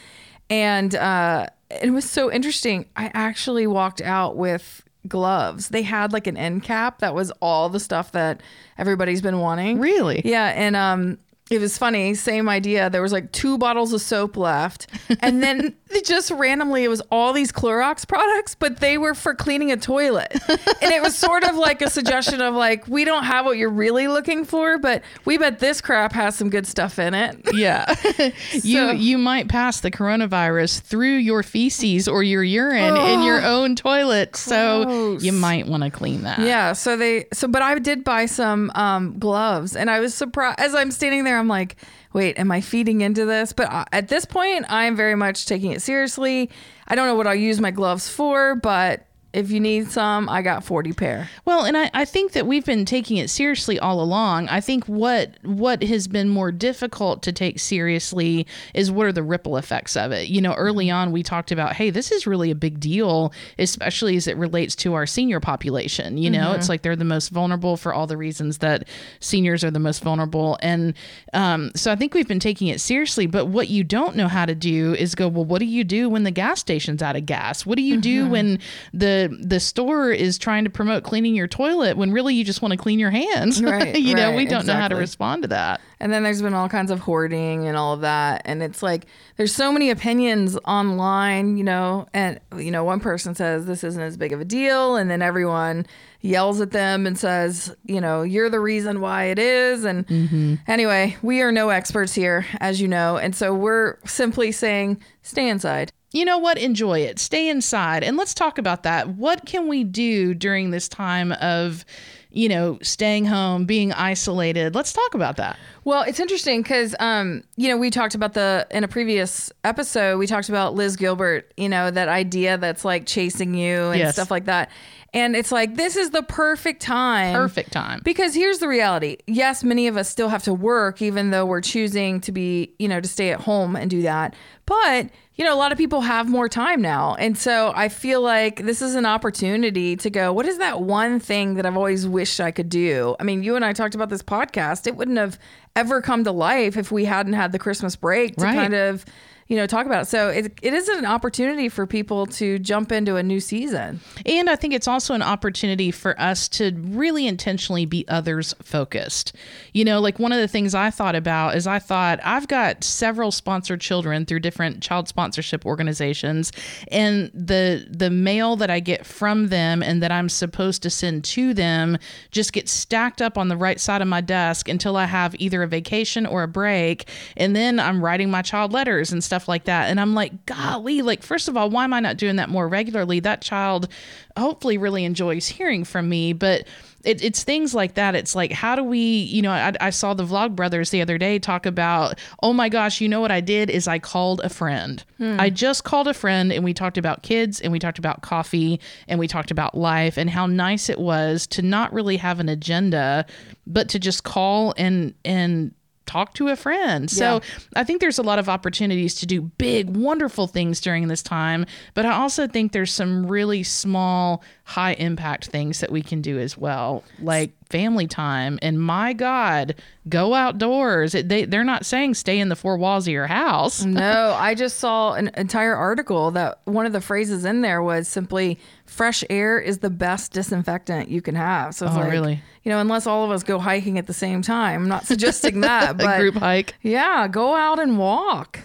and 0.49 0.95
uh, 0.95 1.49
it 1.71 1.91
was 1.91 2.09
so 2.09 2.31
interesting. 2.31 2.87
I 2.97 3.11
actually 3.15 3.67
walked 3.67 4.01
out 4.01 4.37
with 4.37 4.83
gloves. 5.07 5.69
They 5.69 5.83
had 5.83 6.13
like 6.13 6.27
an 6.27 6.37
end 6.37 6.63
cap 6.63 6.99
that 7.01 7.15
was 7.15 7.31
all 7.43 7.69
the 7.69 7.81
stuff 7.81 8.13
that 8.13 8.41
everybody's 8.79 9.21
been 9.21 9.39
wanting. 9.39 9.79
Really? 9.79 10.23
Yeah, 10.25 10.47
and 10.57 10.77
um 10.77 11.19
it 11.50 11.61
was 11.61 11.76
funny, 11.76 12.14
same 12.14 12.49
idea. 12.49 12.88
There 12.88 13.02
was 13.02 13.12
like 13.12 13.31
two 13.31 13.58
bottles 13.58 13.93
of 13.93 14.00
soap 14.00 14.37
left. 14.38 14.87
And 15.20 15.43
then 15.43 15.75
just 16.05 16.31
randomly 16.31 16.85
it 16.85 16.88
was 16.88 17.02
all 17.12 17.35
these 17.35 17.52
Clorox 17.52 18.08
products, 18.08 18.55
but 18.55 18.81
they 18.81 18.96
were 18.96 19.12
for 19.14 19.35
cleaning 19.35 19.70
a 19.70 19.76
toilet. 19.76 20.32
And 20.49 20.91
it 20.93 21.02
was 21.02 21.14
sort 21.17 21.44
of 21.44 21.55
like 21.56 21.82
a 21.82 21.91
suggestion 21.91 22.41
of 22.41 22.55
like, 22.55 22.88
we 22.88 23.05
don't 23.05 23.25
have 23.25 23.44
what 23.44 23.58
you're 23.58 23.69
really 23.69 24.08
looking 24.08 24.46
for, 24.46 24.79
but 24.79 25.02
we 25.26 25.37
bet 25.37 25.58
this 25.58 25.82
crap 25.82 26.12
has 26.14 26.35
some 26.35 26.49
good 26.49 26.67
stuff 26.67 26.99
in 26.99 27.12
it. 27.14 27.37
Yeah. 27.55 27.94
you 28.52 28.61
So- 28.88 28.91
you 28.93 29.19
might 29.19 29.49
pass 29.49 29.81
the 29.81 29.91
coronavirus 29.91 30.81
through 30.81 31.17
your 31.17 31.43
feces 31.43 32.08
or 32.08 32.23
your 32.23 32.43
urine 32.43 32.96
in 32.96 33.23
your 33.23 33.43
own 33.43 33.76
toilet. 33.76 34.35
So 34.35 35.19
you 35.20 35.32
might 35.32 35.67
want 35.67 35.82
to 35.85 35.91
clean 35.91 36.23
that. 36.23 36.38
Yeah, 36.41 36.73
so 36.73 36.96
they 36.96 37.26
so 37.32 37.46
but 37.49 37.62
I 37.62 37.79
did 37.79 38.02
buy 38.02 38.26
some 38.26 38.70
um 38.75 39.19
gloves 39.19 39.76
and 39.76 39.91
I 39.91 40.00
was 40.00 40.14
surprised 40.14 40.58
as 40.58 40.75
I'm 40.75 40.91
standing 40.91 41.25
there 41.25 41.34
I'm 41.37 41.49
like, 41.49 41.77
"Wait, 42.13 42.39
am 42.39 42.51
I 42.51 42.61
feeding 42.61 43.01
into 43.01 43.25
this?" 43.25 43.53
But 43.53 43.73
uh, 43.73 43.85
at 43.93 44.09
this 44.09 44.25
point, 44.25 44.67
I 44.69 44.85
am 44.85 44.97
very 44.97 45.15
much 45.15 45.47
taking 45.47 45.73
it 45.73 45.83
seriously. 45.83 46.51
I 46.87 46.95
don't 46.95 47.07
know 47.07 47.15
what 47.15 47.27
I'll 47.27 47.35
use 47.35 47.61
my 47.61 47.71
gloves 47.71 48.09
for, 48.09 48.55
but 48.55 49.07
if 49.35 49.51
you 49.51 49.61
need 49.61 49.91
some, 49.91 50.29
I 50.29 50.43
got 50.43 50.65
40 50.65 50.93
pair. 50.93 51.29
Well, 51.45 51.65
and 51.65 51.77
I, 51.77 51.91
I 51.93 52.05
think 52.05 52.33
that 52.33 52.47
we've 52.47 52.65
been 52.65 52.85
taking 52.85 53.17
it 53.17 53.29
seriously 53.29 53.79
all 53.79 54.01
along. 54.01 54.49
I 54.49 54.61
think 54.61 54.87
what 54.87 55.37
what 55.43 55.83
has 55.83 56.07
been 56.07 56.29
more 56.29 56.53
difficult 56.53 57.23
to 57.25 57.33
take 57.33 57.59
seriously 57.59 58.47
is 58.75 58.91
what 58.91 59.07
are 59.07 59.13
the 59.13 59.23
ripple 59.23 59.57
effects 59.57 59.97
of 59.97 60.13
it. 60.13 60.29
You 60.29 60.41
know, 60.41 60.55
early 60.55 60.87
mm-hmm. 60.87 60.97
on 60.97 61.13
we 61.13 61.23
talked 61.23 61.51
about, 61.51 61.75
hey, 61.75 61.91
this 61.91 62.13
is 62.13 62.27
really 62.27 62.51
a 62.51 62.55
big 62.55 62.79
deal, 62.79 63.33
especially 63.59 64.17
as 64.17 64.29
it 64.29 64.37
relates 64.37 64.77
to 64.77 64.95
our 64.95 65.05
senior 65.05 65.41
population. 65.41 66.17
You 66.17 66.31
know, 66.31 66.53
it's 66.53 66.65
mm-hmm. 66.65 66.73
like 66.73 66.83
they're 66.83 66.97
the 66.97 67.05
most 67.05 67.31
vulnerable 67.31 67.77
for 67.77 67.93
all 67.93 68.07
the 68.07 68.17
reasons 68.17 68.59
that 68.59 68.89
seniors 69.19 69.65
are 69.65 69.71
the 69.71 69.81
most 69.81 70.03
vulnerable. 70.03 70.59
And 70.63 70.95
um, 71.33 71.73
so 71.75 71.91
I 71.91 71.97
think 71.97 72.15
we've 72.15 72.29
been 72.29 72.41
taking 72.41 72.69
it 72.69 72.81
seriously. 72.81 73.27
But 73.27 73.47
what 73.47 73.69
you 73.69 73.83
don't 73.83 74.15
know 74.15 74.29
how 74.29 74.47
to 74.47 74.55
do 74.55 74.95
is 74.95 75.15
go, 75.17 75.27
well, 75.27 75.45
what 75.45 75.59
do 75.59 75.67
you 75.67 75.83
do 75.83 76.09
when 76.09 76.23
the 76.23 76.31
gas 76.31 76.61
station's 76.61 77.03
out 77.03 77.17
of 77.17 77.27
gas? 77.27 77.67
What 77.67 77.77
do 77.77 77.83
you 77.83 78.01
do 78.01 78.23
mm-hmm. 78.23 78.33
when 78.33 78.59
the 78.93 79.24
the 79.29 79.61
store 79.61 80.11
is 80.11 80.38
trying 80.38 80.65
to 80.65 80.71
promote 80.71 81.05
cleaning 81.05 81.35
your 81.35 81.49
toilet 81.49 81.97
when 81.97 82.12
really 82.12 82.35
you 82.35 82.44
just 82.44 82.62
want 82.62 82.73
to 82.73 82.79
clean 82.79 82.99
your 82.99 83.11
hands? 83.11 83.62
Right, 83.75 83.97
you 83.99 84.15
know, 84.15 84.37
we 84.37 84.44
don't 84.44 84.67
know 84.67 84.75
how 84.75 84.88
to 84.88 84.94
respond 84.94 85.43
to 85.43 85.49
that. 85.49 85.81
And 85.99 86.12
then 86.12 86.23
there's 86.23 86.43
been 86.43 86.55
all 86.55 86.69
kinds 86.69 86.91
of 86.91 87.00
hoarding 87.00 87.67
and 87.67 87.76
all 87.76 87.94
of 87.94 88.03
that. 88.03 88.43
And 88.44 88.62
it's 88.62 88.82
like 88.82 89.06
there's 89.37 89.55
so 89.55 89.73
many 89.73 89.91
opinions 89.91 90.56
online, 90.67 91.56
you 91.56 91.65
know, 91.65 92.06
and 92.12 92.38
you 92.59 92.71
know, 92.71 92.85
one 92.85 93.00
person 93.00 93.35
says 93.35 93.65
this 93.65 93.82
isn't 93.82 94.03
as 94.03 94.17
big 94.17 94.32
of 94.32 94.41
a 94.41 94.44
deal, 94.44 94.97
and 94.97 95.11
then 95.11 95.23
everyone 95.23 95.87
yells 96.20 96.61
at 96.61 96.70
them 96.70 97.06
and 97.06 97.19
says, 97.19 97.75
you 97.85 98.00
know, 98.00 98.23
you're 98.23 98.49
the 98.49 98.61
reason 98.61 99.00
why 99.00 99.25
it 99.25 99.38
is. 99.38 99.85
And 99.85 100.06
mm-hmm. 100.06 100.55
anyway, 100.67 101.17
we 101.23 101.43
are 101.43 101.53
no 101.53 101.69
experts 101.69 102.15
here, 102.15 102.47
as 102.61 102.81
you 102.81 102.88
know. 102.88 103.19
And 103.19 103.35
so 103.35 103.55
we're 103.55 103.99
simply 104.06 104.50
saying 104.53 105.00
stay 105.23 105.49
inside. 105.49 105.93
You 106.15 106.25
know 106.25 106.39
what? 106.39 106.57
Enjoy 106.57 107.01
it. 107.01 107.19
Stay 107.19 107.49
inside. 107.49 108.05
And 108.05 108.17
let's 108.17 108.33
talk 108.33 108.57
about 108.59 108.85
that. 108.85 109.09
What 109.09 109.45
can 109.45 109.67
we 109.69 109.83
do 109.83 110.33
during 110.33 110.71
this 110.71 110.89
time 110.89 111.33
of, 111.33 111.85
you 112.31 112.49
know, 112.49 112.79
staying 112.83 113.27
home, 113.27 113.67
being 113.67 113.93
isolated? 113.93 114.77
Let's 114.77 114.93
talk 114.93 115.15
about 115.15 115.37
that. 115.37 115.59
Well, 115.85 116.03
it's 116.03 116.19
interesting 116.19 116.63
because, 116.63 116.95
um, 116.99 117.43
you 117.57 117.69
know, 117.69 117.77
we 117.77 117.91
talked 117.91 118.15
about 118.15 118.33
the 118.33 118.67
in 118.71 118.85
a 118.85 118.89
previous 118.89 119.53
episode. 119.65 120.19
We 120.19 120.27
talked 120.27 120.49
about 120.49 120.75
Liz 120.75 120.97
Gilbert. 120.97 121.53
You 121.57 121.69
know, 121.69 121.91
that 121.91 122.09
idea 122.09 122.57
that's 122.59 122.85
like 122.85 123.07
chasing 123.07 123.55
you 123.55 123.91
and 123.91 123.99
Yes. 123.99 124.15
stuff 124.15 124.31
like 124.31 124.47
that. 124.47 124.71
And 125.13 125.37
it's 125.37 125.53
like 125.53 125.77
this 125.77 125.95
is 125.97 126.11
the 126.11 126.23
perfect 126.23 126.81
time. 126.83 127.35
Perfect 127.35 127.71
time. 127.71 128.01
Because 128.03 128.35
here's 128.35 128.59
the 128.59 128.67
reality. 128.67 129.19
Yes, 129.27 129.63
many 129.63 129.87
of 129.87 129.97
us 129.97 130.09
still 130.09 130.29
have 130.31 130.43
to 130.45 130.55
work, 130.55 131.01
even 131.03 131.31
though 131.31 131.45
we're 131.47 131.61
choosing 131.61 132.21
to 132.23 132.33
be, 132.33 132.73
you 132.79 132.89
know, 132.89 133.01
to 133.01 133.07
stay 133.09 133.31
at 133.31 133.41
home 133.43 133.77
and 133.77 133.89
do 133.91 134.03
that. 134.03 134.35
But, 134.67 135.11
you 135.35 135.45
know, 135.45 135.55
a 135.55 135.59
lot 135.59 135.71
of 135.71 135.79
people 135.79 136.01
have 136.01 136.29
more 136.29 136.49
time 136.49 136.81
now. 136.81 137.15
And 137.17 137.37
so 137.39 137.73
I 137.77 137.91
feel 137.91 138.23
like 138.23 138.65
this 138.65 138.81
is 138.83 138.95
an 138.95 139.05
opportunity 139.07 139.95
to 139.97 140.09
go, 140.11 140.33
what 140.33 140.47
is 140.47 140.59
that 140.59 140.81
one 140.81 141.21
thing 141.21 141.55
that 141.55 141.67
I've 141.67 141.77
always 141.77 142.09
wished 142.09 142.41
I 142.41 142.51
could 142.51 142.71
do? 142.71 143.15
I 143.21 143.25
mean, 143.25 143.43
you 143.43 143.55
and 143.55 143.65
I 143.65 143.73
talked 143.75 143.95
about 143.95 144.09
this 144.09 144.23
podcast. 144.23 144.87
It 144.87 144.97
wouldn't 144.97 145.19
have 145.19 145.39
ever 145.76 146.00
come 146.00 146.25
to 146.25 146.32
life 146.32 146.76
if 146.76 146.93
we 146.93 147.05
hadn't 147.05 147.32
had 147.32 147.53
the 147.53 147.59
Christmas 147.59 147.97
break 147.97 148.37
to 148.37 148.44
Right. 148.44 148.55
kind 148.55 148.75
of, 148.75 149.05
you 149.49 149.56
know, 149.56 149.67
talk 149.67 149.87
about. 149.87 150.08
So 150.08 150.29
it, 150.29 150.58
it 150.62 150.73
is 150.73 150.88
an 150.88 151.05
opportunity 151.05 151.69
for 151.69 151.87
people 151.87 152.26
to 152.26 152.58
jump 152.58 152.91
into 152.91 153.17
a 153.17 153.23
new 153.23 153.41
season. 153.41 154.00
And 154.25 154.49
I 154.49 154.56
think 154.56 154.73
it's 154.73 154.88
also 154.88 155.14
an 155.14 155.23
opportunity 155.23 155.91
for 155.91 156.19
us 156.20 156.49
to 156.50 156.73
really 156.76 157.26
intentionally 157.26 157.85
be 157.85 158.06
others 158.08 158.55
focused. 158.62 159.35
You 159.73 159.85
know, 159.85 160.00
like 160.00 160.19
one 160.19 160.32
of 160.32 160.38
the 160.38 160.49
things 160.49 160.75
I 160.75 160.91
thought 160.91 161.14
about 161.14 161.56
is 161.56 161.67
I 161.67 161.79
thought 161.79 162.20
I've 162.25 162.49
got 162.49 162.82
several 162.85 163.31
sponsored 163.31 163.81
children 163.81 164.25
through 164.25 164.41
different 164.41 164.82
child 164.82 165.08
sponsorship 165.08 165.67
organizations 165.67 166.51
and 166.91 167.31
the 167.34 167.86
the 167.91 168.10
mail 168.10 168.56
that 168.56 168.70
I 168.70 168.81
get 168.81 169.05
from 169.05 169.48
them 169.48 169.82
and 169.82 170.03
that 170.03 170.10
I'm 170.10 170.29
supposed 170.29 170.82
to 170.82 170.91
send 170.91 171.24
to 171.24 171.53
them 171.53 171.98
just 172.31 172.53
gets 172.53 172.72
stacked 172.72 173.20
up 173.20 173.36
on 173.36 173.48
the 173.48 173.56
right 173.56 173.81
side 173.81 174.01
of 174.01 174.08
my 174.08 174.20
desk 174.20 174.69
until 174.69 174.96
I 174.96 175.05
have 175.05 175.34
either 175.39 175.63
a 175.63 175.67
vacation 175.67 176.27
or 176.27 176.43
a 176.43 176.48
break 176.48 177.08
and 177.36 177.55
then 177.55 177.79
I'm 177.79 178.03
writing 178.03 178.31
my 178.31 178.43
child 178.43 178.72
letters 178.72 179.13
and 179.13 179.22
stuff 179.22 179.44
like 179.48 179.65
that. 179.65 179.91
And 179.91 180.01
I'm 180.01 180.15
like 180.15 180.46
golly 180.46 181.03
like 181.03 181.22
first 181.22 181.48
of 181.48 181.56
all 181.56 181.70
why 181.70 181.84
am 181.84 181.93
I 181.93 182.01
not 182.01 182.17
doing 182.17 182.36
that 182.36 182.48
more 182.48 182.69
regularly? 182.69 183.20
That 183.20 183.43
child 183.43 183.89
hopefully 184.36 184.79
really 184.79 185.05
enjoys 185.05 185.46
hearing 185.46 185.84
from 185.84 186.08
me 186.08 186.32
but 186.32 186.67
it, 187.05 187.22
it's 187.22 187.44
things 187.44 187.74
like 187.74 187.94
that. 187.94 188.15
It's 188.15 188.34
like 188.34 188.53
how 188.53 188.77
do 188.77 188.82
we 188.82 188.98
you 188.98 189.43
know 189.43 189.51
I, 189.51 189.72
I 189.81 189.91
saw 189.91 190.15
the 190.15 190.24
vlog 190.24 190.56
brothers 190.56 190.91
the 190.91 191.03
other 191.03 191.19
day 191.19 191.39
talk 191.39 191.67
about 191.67 192.19
oh 192.43 192.53
my 192.53 192.69
gosh 192.69 193.01
you 193.01 193.08
know 193.08 193.20
what 193.20 193.31
i 193.31 193.41
did 193.41 193.70
is 193.70 193.86
i 193.86 193.98
called 193.98 194.41
a 194.43 194.48
friend. 194.48 195.05
Hmm. 195.19 195.36
I 195.39 195.51
just 195.51 195.84
called 195.84 196.08
a 196.08 196.15
friend 196.15 196.53
and 196.53 196.65
we 196.65 196.74
talked 196.74 196.98
about 196.98 197.22
kids 197.22 197.60
and 197.60 197.72
we 197.72 197.79
talked 197.79 197.98
about 197.98 198.22
coffee 198.22 198.81
and 199.08 199.19
we 199.19 199.29
talked 199.29 199.51
about 199.51 199.77
life 199.77 200.17
and 200.17 200.31
how 200.31 200.46
nice 200.46 200.89
it 200.89 200.98
was 200.98 201.46
to 201.48 201.63
not 201.63 201.93
really 201.93 202.17
have 202.17 202.41
an 202.41 202.48
agenda 202.48 203.27
but 203.67 203.89
to 203.91 203.98
just 203.98 204.24
call 204.24 204.74
and 204.77 205.15
and 205.24 205.72
talk 206.06 206.34
to 206.34 206.49
a 206.49 206.56
friend. 206.56 207.11
So 207.11 207.41
I 207.77 207.84
think 207.84 208.01
there's 208.01 208.19
a 208.19 208.23
lot 208.23 208.39
of 208.39 208.49
opportunities 208.49 209.15
to 209.17 209.27
do 209.27 209.43
big, 209.43 209.96
wonderful 209.96 210.46
things 210.46 210.81
during 210.81 211.08
this 211.08 211.23
time. 211.23 211.67
But 211.94 212.06
I 212.06 212.13
also 212.13 212.46
think 212.46 212.73
there's 212.73 212.93
some 212.93 213.27
really 213.27 213.63
small, 213.63 214.43
high 214.67 214.94
impact 214.94 215.47
things 215.49 215.81
that 215.81 215.93
we 215.93 216.01
can 216.01 216.23
do 216.23 216.39
as 216.39 216.56
well, 216.56 217.05
like 217.21 217.53
family 217.69 218.06
time. 218.06 218.59
And 218.63 218.81
my 218.81 219.13
God, 219.13 219.75
go 220.09 220.33
outdoors. 220.33 221.15
It, 221.15 221.29
they, 221.29 221.44
they're 221.44 221.65
not 221.65 221.85
saying 221.85 222.15
stay 222.15 222.39
in 222.39 222.49
the 222.49 222.56
four 222.56 222.79
walls 222.79 223.06
of 223.06 223.13
your 223.13 223.27
house. 223.27 223.85
No, 223.94 224.35
I 224.39 224.55
just 224.55 224.79
saw 224.79 225.13
an 225.13 225.31
entire 225.37 225.75
article 225.77 226.31
that 226.31 226.61
one 226.65 226.87
of 226.87 226.93
the 226.94 227.03
phrases 227.03 227.44
in 227.44 227.61
there 227.61 227.83
was 227.83 228.09
simply 228.09 228.59
fresh 228.87 229.23
air 229.29 229.59
is 229.61 229.79
the 229.81 229.91
best 229.91 230.33
disinfectant 230.33 231.11
you 231.11 231.21
can 231.21 231.35
have. 231.35 231.75
So 231.75 231.87
Oh, 231.87 231.94
like, 231.94 232.11
really? 232.11 232.43
you 232.63 232.71
know, 232.73 232.81
unless 232.81 233.06
all 233.06 233.25
of 233.25 233.31
us 233.31 233.43
go 233.43 233.59
hiking 233.59 233.99
at 233.99 234.06
the 234.06 234.15
same 234.15 234.41
time. 234.41 234.83
I'm 234.85 234.89
not 234.89 235.05
suggesting 235.06 235.61
that, 235.61 235.91
A 235.91 235.94
but 235.94 236.19
group 236.19 236.37
hike. 236.37 236.75
yeah, 236.81 237.29
go 237.29 237.55
out 237.55 237.79
and 237.79 237.99
walk. 237.99 238.61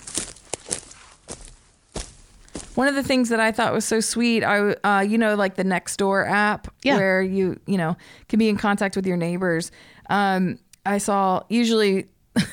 One 2.79 2.87
of 2.87 2.95
the 2.95 3.03
things 3.03 3.27
that 3.27 3.41
I 3.41 3.51
thought 3.51 3.73
was 3.73 3.83
so 3.83 3.99
sweet, 3.99 4.41
I 4.41 4.71
uh, 4.85 5.01
you 5.01 5.17
know, 5.17 5.35
like 5.35 5.55
the 5.55 5.63
Nextdoor 5.65 6.25
app, 6.29 6.69
Yeah. 6.83 6.95
where 6.95 7.21
you 7.21 7.59
you 7.67 7.77
know 7.77 7.97
can 8.29 8.39
be 8.39 8.47
in 8.47 8.55
contact 8.57 8.95
with 8.95 9.05
your 9.05 9.17
neighbors. 9.17 9.69
Um, 10.09 10.59
I 10.85 10.97
saw 10.97 11.43
usually. 11.49 12.07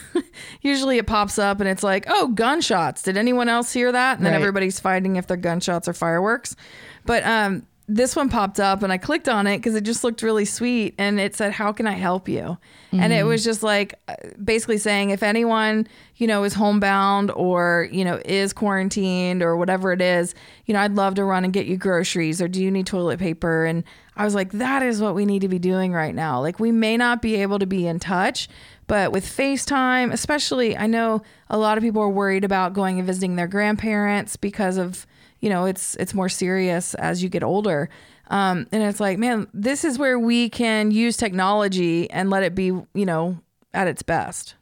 usually 0.63 0.99
it 0.99 1.07
pops 1.07 1.39
up 1.39 1.61
and 1.61 1.69
it's 1.69 1.83
like, 1.85 2.07
oh, 2.09 2.29
gunshots. 2.29 3.03
Did 3.03 3.17
anyone 3.17 3.49
else 3.49 3.73
hear 3.73 3.93
that? 3.93 4.17
And 4.17 4.27
then 4.27 4.33
Right. 4.33 4.41
everybody's 4.41 4.81
fighting 4.81 5.15
if 5.15 5.27
they're 5.29 5.37
gunshots 5.37 5.87
or 5.87 5.93
fireworks. 5.93 6.57
But 7.05 7.23
um, 7.25 7.67
this 7.89 8.17
one 8.17 8.29
popped 8.29 8.59
up 8.59 8.83
and 8.83 8.93
I 8.93 8.99
clicked 8.99 9.29
on 9.29 9.47
it 9.47 9.59
because 9.59 9.77
it 9.77 9.83
just 9.83 10.03
looked 10.03 10.23
really 10.23 10.45
sweet. 10.45 10.95
And 10.99 11.21
it 11.21 11.37
said, 11.37 11.53
How 11.53 11.73
can 11.73 11.87
I 11.87 11.93
help 11.93 12.29
you? 12.29 12.59
And 12.93 13.13
it 13.13 13.25
was 13.25 13.45
just 13.45 13.63
like 13.63 13.99
uh, 14.09 14.15
basically 14.43 14.79
saying, 14.79 15.11
if 15.11 15.23
anyone, 15.23 15.87
you 16.17 16.27
know, 16.27 16.45
is 16.45 16.55
homebound 16.55 17.31
or, 17.33 17.89
you 17.93 18.05
know, 18.05 18.21
is 18.25 18.55
quarantined 18.55 19.43
or 19.43 19.57
whatever 19.57 19.93
it 19.93 20.01
is, 20.01 20.35
you 20.65 20.73
know, 20.73 20.81
I'd 20.81 20.95
love 20.95 21.15
to 21.17 21.25
run 21.25 21.45
and 21.45 21.53
get 21.53 21.67
you 21.67 21.77
groceries 21.77 22.41
or 22.41 22.49
do 22.49 22.63
you 22.63 22.71
need 22.71 22.87
toilet 22.87 23.19
paper? 23.21 23.67
And 23.67 23.85
I 24.17 24.25
was 24.25 24.35
like, 24.35 24.53
that 24.53 24.83
is 24.83 25.01
what 25.01 25.15
we 25.15 25.27
need 25.27 25.41
to 25.41 25.49
be 25.49 25.59
doing 25.59 25.93
right 25.93 26.15
now. 26.15 26.41
Like, 26.41 26.59
we 26.59 26.73
may 26.73 26.97
not 26.97 27.21
be 27.21 27.37
able 27.37 27.59
to 27.59 27.67
be 27.67 27.87
in 27.87 27.99
touch, 28.01 28.49
but 28.87 29.13
with 29.13 29.27
FaceTime, 29.27 30.11
especially, 30.11 30.75
I 30.77 30.87
know 30.87 31.23
a 31.51 31.59
lot 31.59 31.77
of 31.77 31.85
people 31.85 32.01
are 32.01 32.09
worried 32.09 32.45
about 32.45 32.73
going 32.73 32.99
and 32.99 33.07
visiting 33.07 33.37
their 33.37 33.49
grandparents 33.49 34.37
because 34.37 34.79
of, 34.79 35.07
you 35.41 35.51
know, 35.51 35.67
it's 35.67 35.95
it's 35.97 36.15
more 36.15 36.29
serious 36.29 36.95
as 36.95 37.23
you 37.23 37.29
get 37.29 37.43
older. 37.43 37.89
Um, 38.29 38.67
and 38.73 38.83
it's 38.83 38.99
like, 38.99 39.19
man, 39.19 39.47
this 39.55 39.85
is 39.85 39.99
where 39.99 40.19
we 40.19 40.49
can 40.51 40.91
use 40.91 41.17
technology 41.17 42.11
and 42.11 42.29
let 42.29 42.43
it 42.43 42.55
be, 42.55 42.67
you 42.67 43.07
know, 43.07 43.39
at 43.73 43.87
its 43.87 44.03
best. 44.03 44.55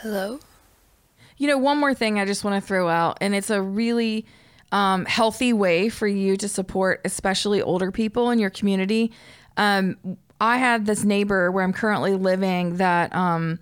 Hello? 0.00 0.38
You 1.36 1.48
know, 1.48 1.58
one 1.58 1.78
more 1.78 1.94
thing 1.94 2.20
I 2.20 2.24
just 2.24 2.44
want 2.44 2.62
to 2.62 2.66
throw 2.66 2.88
out, 2.88 3.18
and 3.20 3.34
it's 3.34 3.50
a 3.50 3.60
really 3.60 4.24
um, 4.70 5.04
healthy 5.04 5.52
way 5.52 5.88
for 5.88 6.06
you 6.06 6.36
to 6.36 6.48
support, 6.48 7.00
especially 7.04 7.60
older 7.60 7.90
people 7.90 8.30
in 8.30 8.38
your 8.38 8.50
community. 8.50 9.12
Um, 9.56 9.96
I 10.40 10.58
had 10.58 10.86
this 10.86 11.04
neighbor 11.04 11.50
where 11.50 11.64
I'm 11.64 11.72
currently 11.72 12.14
living 12.14 12.76
that 12.76 13.14
um, 13.14 13.58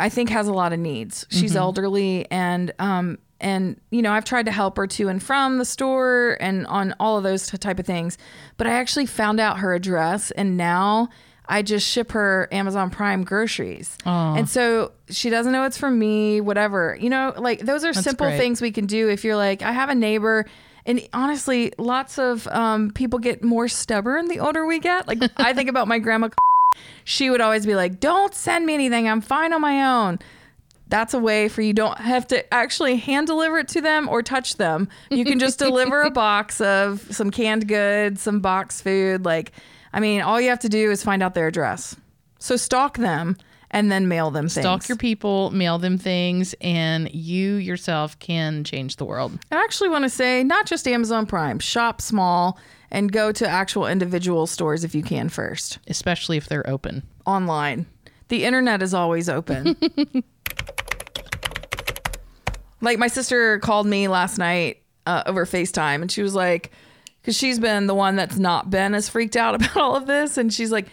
I 0.00 0.08
think 0.08 0.30
has 0.30 0.48
a 0.48 0.52
lot 0.52 0.72
of 0.72 0.78
needs. 0.78 1.26
She's 1.30 1.54
elderly 1.54 2.30
and 2.30 2.72
um 2.78 3.18
and 3.44 3.78
you 3.90 4.02
know 4.02 4.12
I've 4.12 4.24
tried 4.24 4.46
to 4.46 4.52
help 4.52 4.76
her 4.78 4.86
to 4.88 5.08
and 5.08 5.22
from 5.22 5.58
the 5.58 5.64
store 5.64 6.36
and 6.40 6.66
on 6.66 6.94
all 6.98 7.18
of 7.18 7.22
those 7.22 7.46
t- 7.46 7.58
type 7.58 7.78
of 7.78 7.86
things. 7.86 8.18
But 8.56 8.66
I 8.66 8.70
actually 8.70 9.06
found 9.06 9.38
out 9.38 9.58
her 9.58 9.74
address 9.74 10.30
and 10.32 10.56
now 10.56 11.10
I 11.46 11.60
just 11.60 11.86
ship 11.86 12.12
her 12.12 12.48
Amazon 12.50 12.88
Prime 12.88 13.22
groceries. 13.22 13.98
And 14.38 14.48
so 14.48 14.92
she 15.10 15.28
doesn't 15.28 15.52
know 15.52 15.64
it's 15.64 15.76
from 15.76 15.98
me, 15.98 16.40
whatever. 16.40 16.96
You 16.98 17.10
know, 17.10 17.34
like 17.36 17.60
those 17.60 17.84
are 17.84 17.92
simple 17.92 18.26
great. 18.26 18.38
things 18.38 18.62
we 18.62 18.72
can 18.72 18.86
do 18.86 19.10
if 19.10 19.24
you're 19.24 19.36
like 19.36 19.62
I 19.62 19.72
have 19.72 19.90
a 19.90 19.94
neighbor 19.94 20.46
and 20.86 21.06
honestly, 21.12 21.72
lots 21.78 22.18
of 22.18 22.46
um, 22.48 22.90
people 22.90 23.18
get 23.18 23.42
more 23.42 23.68
stubborn 23.68 24.28
the 24.28 24.40
older 24.40 24.66
we 24.66 24.78
get. 24.78 25.06
Like 25.06 25.18
I 25.36 25.52
think 25.52 25.68
about 25.74 25.86
my 25.86 25.98
grandma 25.98 26.30
she 27.04 27.30
would 27.30 27.40
always 27.40 27.66
be 27.66 27.76
like, 27.76 28.00
"Don't 28.00 28.34
send 28.34 28.66
me 28.66 28.74
anything. 28.74 29.08
I'm 29.08 29.20
fine 29.20 29.52
on 29.52 29.60
my 29.60 29.84
own." 29.84 30.18
That's 30.88 31.14
a 31.14 31.18
way 31.18 31.48
for 31.48 31.62
you 31.62 31.72
don't 31.72 31.98
have 31.98 32.26
to 32.28 32.54
actually 32.54 32.96
hand 32.96 33.26
deliver 33.26 33.58
it 33.58 33.68
to 33.68 33.80
them 33.80 34.08
or 34.08 34.22
touch 34.22 34.56
them. 34.56 34.88
You 35.10 35.24
can 35.24 35.38
just 35.38 35.58
deliver 35.58 36.02
a 36.02 36.10
box 36.12 36.60
of 36.60 37.00
some 37.10 37.30
canned 37.30 37.66
goods, 37.66 38.22
some 38.22 38.40
box 38.40 38.80
food. 38.80 39.24
Like, 39.24 39.52
I 39.92 40.00
mean, 40.00 40.20
all 40.20 40.40
you 40.40 40.50
have 40.50 40.60
to 40.60 40.68
do 40.68 40.90
is 40.90 41.02
find 41.02 41.22
out 41.22 41.34
their 41.34 41.46
address. 41.46 41.96
So 42.38 42.56
stalk 42.56 42.98
them 42.98 43.36
and 43.70 43.90
then 43.90 44.06
mail 44.06 44.30
them 44.30 44.44
things. 44.48 44.62
Stalk 44.62 44.88
your 44.88 44.96
people, 44.98 45.50
mail 45.50 45.78
them 45.78 45.98
things, 45.98 46.54
and 46.60 47.12
you 47.12 47.54
yourself 47.54 48.18
can 48.18 48.62
change 48.62 48.96
the 48.96 49.04
world. 49.04 49.38
I 49.50 49.56
actually 49.64 49.88
want 49.88 50.04
to 50.04 50.10
say 50.10 50.44
not 50.44 50.66
just 50.66 50.86
Amazon 50.86 51.26
Prime, 51.26 51.58
shop 51.58 52.00
small 52.00 52.58
and 52.90 53.10
go 53.10 53.32
to 53.32 53.48
actual 53.48 53.86
individual 53.86 54.46
stores 54.46 54.84
if 54.84 54.94
you 54.94 55.02
can 55.02 55.28
first. 55.28 55.78
especially 55.88 56.36
if 56.36 56.46
they're 56.46 56.68
open. 56.68 57.02
online. 57.26 57.86
The 58.28 58.44
internet 58.44 58.82
is 58.82 58.94
always 58.94 59.28
open. 59.28 59.76
like 62.80 62.98
my 62.98 63.08
sister 63.08 63.58
called 63.60 63.86
me 63.86 64.08
last 64.08 64.38
night 64.38 64.82
uh, 65.06 65.22
over 65.26 65.44
FaceTime 65.46 66.02
and 66.02 66.10
she 66.10 66.22
was 66.22 66.34
like, 66.34 66.70
because 67.20 67.36
she's 67.36 67.58
been 67.58 67.86
the 67.86 67.94
one 67.94 68.16
that's 68.16 68.38
not 68.38 68.70
been 68.70 68.94
as 68.94 69.08
freaked 69.08 69.36
out 69.36 69.54
about 69.56 69.76
all 69.76 69.96
of 69.96 70.06
this. 70.06 70.36
And 70.36 70.52
she's 70.52 70.70
like, 70.70 70.86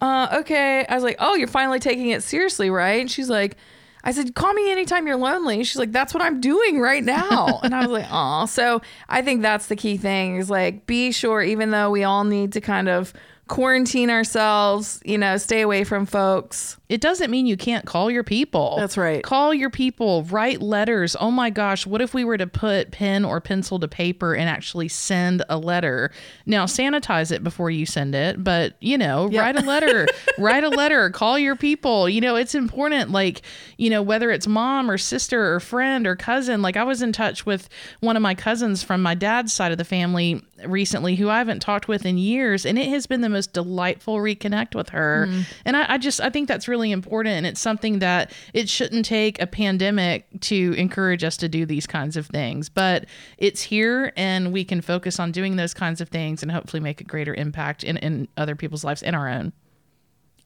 uh, 0.00 0.28
okay. 0.40 0.84
I 0.86 0.94
was 0.94 1.02
like, 1.02 1.16
oh, 1.18 1.34
you're 1.34 1.48
finally 1.48 1.80
taking 1.80 2.10
it 2.10 2.22
seriously, 2.22 2.70
right? 2.70 3.00
And 3.00 3.10
she's 3.10 3.30
like, 3.30 3.56
I 4.04 4.12
said, 4.12 4.34
call 4.34 4.52
me 4.52 4.70
anytime 4.70 5.06
you're 5.06 5.16
lonely. 5.16 5.64
She's 5.64 5.76
like, 5.76 5.92
that's 5.92 6.14
what 6.14 6.22
I'm 6.22 6.40
doing 6.40 6.80
right 6.80 7.02
now. 7.02 7.60
and 7.62 7.74
I 7.74 7.80
was 7.80 7.90
like, 7.90 8.06
oh. 8.10 8.46
So 8.46 8.80
I 9.08 9.22
think 9.22 9.42
that's 9.42 9.66
the 9.66 9.76
key 9.76 9.96
thing 9.96 10.36
is 10.36 10.48
like, 10.48 10.86
be 10.86 11.10
sure, 11.10 11.42
even 11.42 11.70
though 11.70 11.90
we 11.90 12.04
all 12.04 12.24
need 12.24 12.52
to 12.52 12.60
kind 12.60 12.88
of 12.88 13.12
quarantine 13.48 14.10
ourselves, 14.10 15.00
you 15.04 15.18
know, 15.18 15.36
stay 15.36 15.62
away 15.62 15.82
from 15.84 16.06
folks. 16.06 16.76
It 16.88 17.00
doesn't 17.00 17.30
mean 17.30 17.46
you 17.46 17.56
can't 17.56 17.84
call 17.84 18.10
your 18.10 18.24
people. 18.24 18.76
That's 18.78 18.96
right. 18.96 19.22
Call 19.22 19.52
your 19.52 19.68
people, 19.68 20.22
write 20.24 20.62
letters. 20.62 21.16
Oh 21.18 21.30
my 21.30 21.50
gosh, 21.50 21.86
what 21.86 22.00
if 22.00 22.14
we 22.14 22.24
were 22.24 22.38
to 22.38 22.46
put 22.46 22.92
pen 22.92 23.24
or 23.24 23.40
pencil 23.40 23.78
to 23.80 23.88
paper 23.88 24.34
and 24.34 24.48
actually 24.48 24.88
send 24.88 25.42
a 25.48 25.58
letter? 25.58 26.10
Now, 26.46 26.64
sanitize 26.66 27.32
it 27.32 27.42
before 27.44 27.70
you 27.70 27.84
send 27.84 28.14
it, 28.14 28.42
but 28.42 28.74
you 28.80 28.96
know, 28.96 29.28
write 29.28 29.56
a 29.56 29.62
letter, 29.62 30.06
write 30.38 30.64
a 30.64 30.70
letter, 30.70 31.10
call 31.10 31.38
your 31.38 31.56
people. 31.56 32.08
You 32.08 32.20
know, 32.20 32.36
it's 32.36 32.54
important, 32.54 33.10
like, 33.10 33.42
you 33.76 33.90
know, 33.90 34.00
whether 34.02 34.30
it's 34.30 34.46
mom 34.46 34.90
or 34.90 34.96
sister 34.98 35.54
or 35.54 35.60
friend 35.60 36.06
or 36.06 36.16
cousin. 36.16 36.62
Like, 36.62 36.76
I 36.76 36.84
was 36.84 37.02
in 37.02 37.12
touch 37.12 37.44
with 37.44 37.68
one 38.00 38.16
of 38.16 38.22
my 38.22 38.34
cousins 38.34 38.82
from 38.82 39.02
my 39.02 39.14
dad's 39.14 39.52
side 39.52 39.72
of 39.72 39.78
the 39.78 39.84
family 39.84 40.42
recently 40.66 41.16
who 41.16 41.28
I 41.28 41.38
haven't 41.38 41.60
talked 41.60 41.88
with 41.88 42.04
in 42.04 42.18
years, 42.18 42.66
and 42.66 42.78
it 42.78 42.88
has 42.88 43.06
been 43.06 43.20
the 43.20 43.28
most 43.28 43.52
delightful 43.52 44.16
reconnect 44.16 44.74
with 44.74 44.90
her. 44.90 45.26
Mm-hmm. 45.28 45.40
And 45.64 45.76
I, 45.76 45.94
I 45.94 45.98
just 45.98 46.20
I 46.20 46.30
think 46.30 46.48
that's 46.48 46.68
really 46.68 46.92
important, 46.92 47.34
and 47.34 47.46
it's 47.46 47.60
something 47.60 48.00
that 48.00 48.32
it 48.54 48.68
shouldn't 48.68 49.04
take 49.04 49.40
a 49.40 49.46
pandemic 49.46 50.26
to 50.42 50.74
encourage 50.76 51.24
us 51.24 51.36
to 51.38 51.48
do 51.48 51.66
these 51.66 51.86
kinds 51.86 52.16
of 52.16 52.26
things. 52.26 52.68
But 52.68 53.06
it's 53.36 53.62
here, 53.62 54.12
and 54.16 54.52
we 54.52 54.64
can 54.64 54.80
focus 54.80 55.20
on 55.20 55.32
doing 55.32 55.56
those 55.56 55.74
kinds 55.74 56.00
of 56.00 56.08
things, 56.08 56.42
and 56.42 56.50
hopefully 56.50 56.80
make 56.80 57.00
a 57.00 57.04
greater 57.04 57.34
impact 57.34 57.84
in, 57.84 57.96
in 57.98 58.28
other 58.36 58.56
people's 58.56 58.84
lives 58.84 59.02
and 59.02 59.14
our 59.14 59.28
own. 59.28 59.52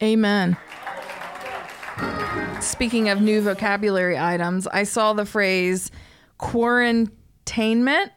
Amen. 0.02 0.56
Speaking 2.60 3.08
of 3.08 3.20
new 3.20 3.40
vocabulary 3.42 4.18
items, 4.18 4.66
I 4.66 4.84
saw 4.84 5.12
the 5.12 5.26
phrase 5.26 5.90
quarantainment. 6.38 8.12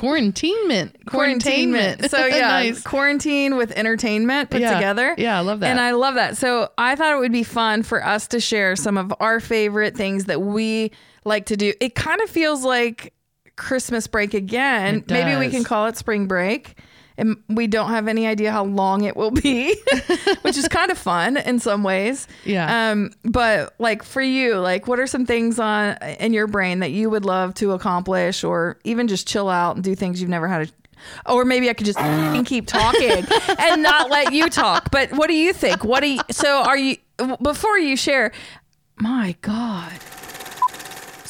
Quarantinement, 0.00 0.92
quarantinement. 1.04 2.08
So 2.08 2.24
yeah, 2.26 2.48
nice. 2.48 2.82
quarantine 2.82 3.56
with 3.56 3.70
entertainment 3.72 4.48
put 4.48 4.62
Yeah. 4.62 4.72
together. 4.74 5.14
Yeah, 5.18 5.36
I 5.36 5.42
love 5.42 5.60
that. 5.60 5.66
And 5.70 5.78
I 5.78 5.90
love 5.90 6.14
that. 6.14 6.38
So 6.38 6.70
I 6.78 6.96
thought 6.96 7.14
it 7.14 7.18
would 7.18 7.32
be 7.32 7.42
fun 7.42 7.82
for 7.82 8.02
us 8.02 8.26
to 8.28 8.40
share 8.40 8.76
some 8.76 8.96
of 8.96 9.12
our 9.20 9.40
favorite 9.40 9.94
things 9.94 10.24
that 10.24 10.40
we 10.40 10.90
like 11.26 11.46
to 11.46 11.56
do. 11.56 11.74
It 11.82 11.94
kind 11.94 12.22
of 12.22 12.30
feels 12.30 12.64
like 12.64 13.12
Christmas 13.56 14.06
break 14.06 14.32
again. 14.32 15.04
Maybe 15.06 15.36
we 15.38 15.50
can 15.50 15.64
call 15.64 15.84
it 15.86 15.98
spring 15.98 16.26
break. 16.26 16.78
And 17.20 17.36
we 17.48 17.66
don't 17.66 17.90
have 17.90 18.08
any 18.08 18.26
idea 18.26 18.50
how 18.50 18.64
long 18.64 19.04
it 19.04 19.16
will 19.16 19.30
be, 19.30 19.76
which 20.42 20.56
is 20.56 20.66
kind 20.70 20.90
of 20.90 20.98
fun 20.98 21.36
in 21.36 21.58
some 21.58 21.82
ways. 21.82 22.26
Yeah. 22.44 22.90
Um, 22.90 23.12
but 23.24 23.74
like 23.78 24.02
for 24.02 24.22
you, 24.22 24.56
like 24.56 24.88
what 24.88 24.98
are 24.98 25.06
some 25.06 25.26
things 25.26 25.58
on 25.58 25.96
in 26.18 26.32
your 26.32 26.46
brain 26.46 26.80
that 26.80 26.90
you 26.90 27.10
would 27.10 27.24
love 27.24 27.54
to 27.56 27.72
accomplish, 27.72 28.42
or 28.42 28.78
even 28.84 29.06
just 29.06 29.28
chill 29.28 29.48
out 29.48 29.76
and 29.76 29.84
do 29.84 29.94
things 29.94 30.20
you've 30.20 30.30
never 30.30 30.48
had 30.48 30.66
to 30.66 30.74
or 31.26 31.44
maybe 31.44 31.70
I 31.70 31.72
could 31.72 31.86
just 31.86 31.98
keep 32.46 32.66
talking 32.66 33.24
and 33.58 33.82
not 33.82 34.10
let 34.10 34.32
you 34.32 34.48
talk. 34.48 34.90
But 34.90 35.12
what 35.12 35.28
do 35.28 35.34
you 35.34 35.52
think? 35.52 35.84
What 35.84 36.00
do 36.00 36.08
you, 36.08 36.20
so 36.30 36.62
are 36.62 36.76
you 36.76 36.96
before 37.42 37.78
you 37.78 37.96
share? 37.96 38.32
My 38.96 39.34
God. 39.40 39.92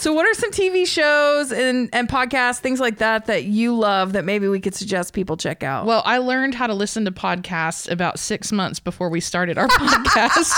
So 0.00 0.14
what 0.14 0.24
are 0.24 0.32
some 0.32 0.50
TV 0.50 0.86
shows 0.86 1.52
and 1.52 1.90
and 1.92 2.08
podcasts, 2.08 2.58
things 2.58 2.80
like 2.80 2.96
that 2.98 3.26
that 3.26 3.44
you 3.44 3.76
love 3.76 4.14
that 4.14 4.24
maybe 4.24 4.48
we 4.48 4.58
could 4.58 4.74
suggest 4.74 5.12
people 5.12 5.36
check 5.36 5.62
out? 5.62 5.84
Well, 5.84 6.02
I 6.06 6.16
learned 6.16 6.54
how 6.54 6.68
to 6.68 6.72
listen 6.72 7.04
to 7.04 7.12
podcasts 7.12 7.90
about 7.90 8.18
six 8.18 8.50
months 8.50 8.80
before 8.80 9.10
we 9.10 9.20
started 9.20 9.58
our 9.58 9.68
podcast. 9.68 10.54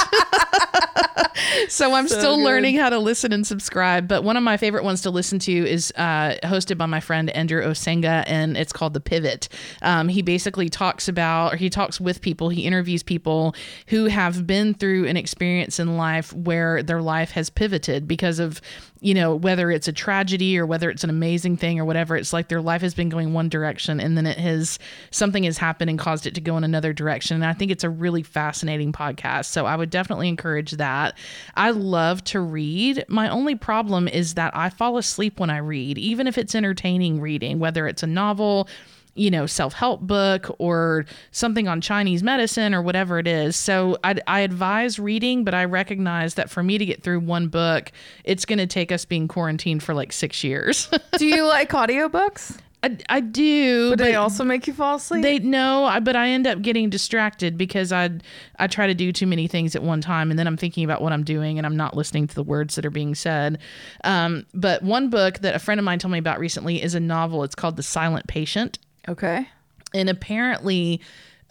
so 1.68 1.92
I'm 1.92 2.06
still 2.06 2.36
good. 2.36 2.44
learning 2.44 2.76
how 2.76 2.88
to 2.88 3.00
listen 3.00 3.32
and 3.32 3.44
subscribe. 3.44 4.06
But 4.06 4.22
one 4.22 4.36
of 4.36 4.44
my 4.44 4.56
favorite 4.56 4.84
ones 4.84 5.02
to 5.02 5.10
listen 5.10 5.40
to 5.40 5.52
is 5.52 5.92
uh, 5.96 6.36
hosted 6.44 6.78
by 6.78 6.86
my 6.86 7.00
friend 7.00 7.28
Andrew 7.30 7.64
Osenga, 7.64 8.22
and 8.28 8.56
it's 8.56 8.72
called 8.72 8.94
The 8.94 9.00
Pivot. 9.00 9.48
Um, 9.82 10.08
he 10.08 10.22
basically 10.22 10.68
talks 10.68 11.08
about, 11.08 11.54
or 11.54 11.56
he 11.56 11.68
talks 11.68 12.00
with 12.00 12.20
people, 12.20 12.48
he 12.48 12.64
interviews 12.64 13.02
people 13.02 13.56
who 13.88 14.04
have 14.06 14.46
been 14.46 14.72
through 14.72 15.08
an 15.08 15.16
experience 15.16 15.80
in 15.80 15.96
life 15.96 16.32
where 16.32 16.80
their 16.80 17.02
life 17.02 17.32
has 17.32 17.50
pivoted 17.50 18.06
because 18.06 18.38
of 18.38 18.60
you 19.02 19.14
know, 19.14 19.34
whether 19.34 19.68
it's 19.72 19.88
a 19.88 19.92
tragedy 19.92 20.56
or 20.56 20.64
whether 20.64 20.88
it's 20.88 21.02
an 21.02 21.10
amazing 21.10 21.56
thing 21.56 21.80
or 21.80 21.84
whatever, 21.84 22.16
it's 22.16 22.32
like 22.32 22.46
their 22.46 22.60
life 22.60 22.82
has 22.82 22.94
been 22.94 23.08
going 23.08 23.34
one 23.34 23.48
direction 23.48 23.98
and 23.98 24.16
then 24.16 24.26
it 24.26 24.38
has 24.38 24.78
something 25.10 25.42
has 25.42 25.58
happened 25.58 25.90
and 25.90 25.98
caused 25.98 26.24
it 26.24 26.36
to 26.36 26.40
go 26.40 26.56
in 26.56 26.62
another 26.62 26.92
direction. 26.92 27.34
And 27.34 27.44
I 27.44 27.52
think 27.52 27.72
it's 27.72 27.82
a 27.82 27.90
really 27.90 28.22
fascinating 28.22 28.92
podcast. 28.92 29.46
So 29.46 29.66
I 29.66 29.74
would 29.74 29.90
definitely 29.90 30.28
encourage 30.28 30.70
that. 30.72 31.18
I 31.56 31.70
love 31.70 32.22
to 32.24 32.38
read. 32.38 33.04
My 33.08 33.28
only 33.28 33.56
problem 33.56 34.06
is 34.06 34.34
that 34.34 34.56
I 34.56 34.70
fall 34.70 34.96
asleep 34.96 35.40
when 35.40 35.50
I 35.50 35.58
read, 35.58 35.98
even 35.98 36.28
if 36.28 36.38
it's 36.38 36.54
entertaining 36.54 37.20
reading, 37.20 37.58
whether 37.58 37.88
it's 37.88 38.04
a 38.04 38.06
novel 38.06 38.68
you 39.14 39.30
know, 39.30 39.46
self 39.46 39.74
help 39.74 40.00
book 40.00 40.54
or 40.58 41.04
something 41.30 41.68
on 41.68 41.80
Chinese 41.80 42.22
medicine 42.22 42.74
or 42.74 42.82
whatever 42.82 43.18
it 43.18 43.26
is. 43.26 43.56
So 43.56 43.98
I, 44.02 44.16
I 44.26 44.40
advise 44.40 44.98
reading, 44.98 45.44
but 45.44 45.54
I 45.54 45.64
recognize 45.64 46.34
that 46.34 46.48
for 46.50 46.62
me 46.62 46.78
to 46.78 46.86
get 46.86 47.02
through 47.02 47.20
one 47.20 47.48
book, 47.48 47.92
it's 48.24 48.44
going 48.44 48.58
to 48.58 48.66
take 48.66 48.90
us 48.90 49.04
being 49.04 49.28
quarantined 49.28 49.82
for 49.82 49.94
like 49.94 50.12
six 50.12 50.42
years. 50.42 50.88
Do 51.18 51.26
you 51.26 51.44
like 51.46 51.70
audiobooks? 51.70 52.58
I, 52.84 52.98
I 53.08 53.20
do, 53.20 53.90
But 53.90 54.00
they 54.00 54.16
also 54.16 54.42
make 54.42 54.66
you 54.66 54.72
fall 54.72 54.96
asleep? 54.96 55.22
they 55.22 55.38
no, 55.38 55.84
I, 55.84 56.00
but 56.00 56.16
I 56.16 56.30
end 56.30 56.48
up 56.48 56.62
getting 56.62 56.90
distracted 56.90 57.56
because 57.56 57.92
I 57.92 58.10
I 58.58 58.66
try 58.66 58.88
to 58.88 58.94
do 58.94 59.12
too 59.12 59.28
many 59.28 59.46
things 59.46 59.76
at 59.76 59.84
one 59.84 60.00
time, 60.00 60.30
and 60.30 60.38
then 60.38 60.48
I'm 60.48 60.56
thinking 60.56 60.82
about 60.82 61.00
what 61.00 61.12
I'm 61.12 61.22
doing, 61.22 61.58
and 61.58 61.66
I'm 61.66 61.76
not 61.76 61.96
listening 61.96 62.26
to 62.26 62.34
the 62.34 62.42
words 62.42 62.74
that 62.74 62.84
are 62.84 62.90
being 62.90 63.14
said. 63.14 63.60
Um, 64.02 64.46
but 64.52 64.82
one 64.82 65.10
book 65.10 65.38
that 65.40 65.54
a 65.54 65.60
friend 65.60 65.78
of 65.78 65.84
mine 65.84 66.00
told 66.00 66.10
me 66.10 66.18
about 66.18 66.40
recently 66.40 66.82
is 66.82 66.96
a 66.96 67.00
novel. 67.00 67.44
It's 67.44 67.54
called 67.54 67.76
The 67.76 67.84
Silent 67.84 68.26
Patient, 68.26 68.80
okay. 69.08 69.48
and 69.94 70.08
apparently 70.08 71.00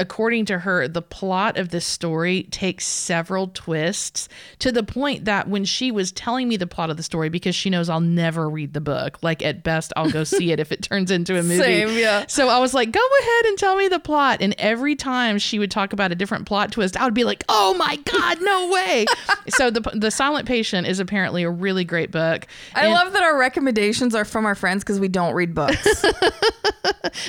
according 0.01 0.46
to 0.46 0.58
her 0.60 0.88
the 0.88 1.01
plot 1.01 1.58
of 1.58 1.70
this 1.70 1.86
story 1.86 2.43
takes 2.51 2.86
several 2.88 3.48
twists 3.53 4.27
to 4.60 4.72
the 4.72 4.81
point 4.84 5.25
that 5.25 5.48
when 5.48 5.63
she 5.63 5.91
was 5.91 6.12
telling 6.12 6.48
me 6.48 6.58
the 6.58 6.65
plot 6.65 6.89
of 6.89 6.98
the 6.98 7.03
story 7.03 7.29
because 7.29 7.53
she 7.55 7.70
knows 7.70 7.88
I'll 7.88 8.00
never 8.01 8.50
read 8.50 8.74
the 8.74 8.81
book 8.81 9.20
like 9.22 9.43
at 9.43 9.63
best 9.63 9.93
I'll 9.96 10.10
go 10.10 10.24
see 10.24 10.51
it 10.51 10.60
if 10.60 10.72
it 10.72 10.81
turns 10.91 11.12
into 11.12 11.34
a 11.39 11.43
movie 11.43 11.58
Same, 11.58 11.98
yeah. 11.98 12.25
so 12.27 12.50
I 12.50 12.58
was 12.60 12.74
like 12.74 12.91
go 12.91 13.00
ahead 13.22 13.46
and 13.46 13.58
tell 13.58 13.75
me 13.75 13.88
the 13.88 14.00
plot 14.00 14.39
and 14.41 14.55
every 14.58 14.96
time 14.96 15.38
she 15.38 15.60
would 15.60 15.70
talk 15.72 15.93
about 15.93 16.12
a 16.12 16.15
different 16.15 16.48
plot 16.48 16.72
twist 16.72 17.00
I 17.00 17.05
would 17.05 17.13
be 17.13 17.24
like 17.24 17.43
oh 17.48 17.75
my 17.75 17.96
god 17.98 18.38
no 18.41 18.70
way 18.72 19.05
so 19.50 19.70
the 19.70 19.81
the 19.93 20.10
silent 20.10 20.48
patient 20.48 20.88
is 20.88 21.00
apparently 21.00 21.43
a 21.43 21.50
really 21.51 21.86
great 21.86 22.12
book 22.12 22.48
I 22.74 22.86
And- 22.86 22.93
love 22.93 23.13
that 23.13 23.22
our 23.24 23.38
recommendations 23.38 24.15
are 24.15 24.25
from 24.25 24.46
our 24.46 24.55
friends 24.55 24.84
because 24.84 25.00
we 25.00 25.08
don't 25.08 25.34
read 25.36 25.53
books. 25.53 26.03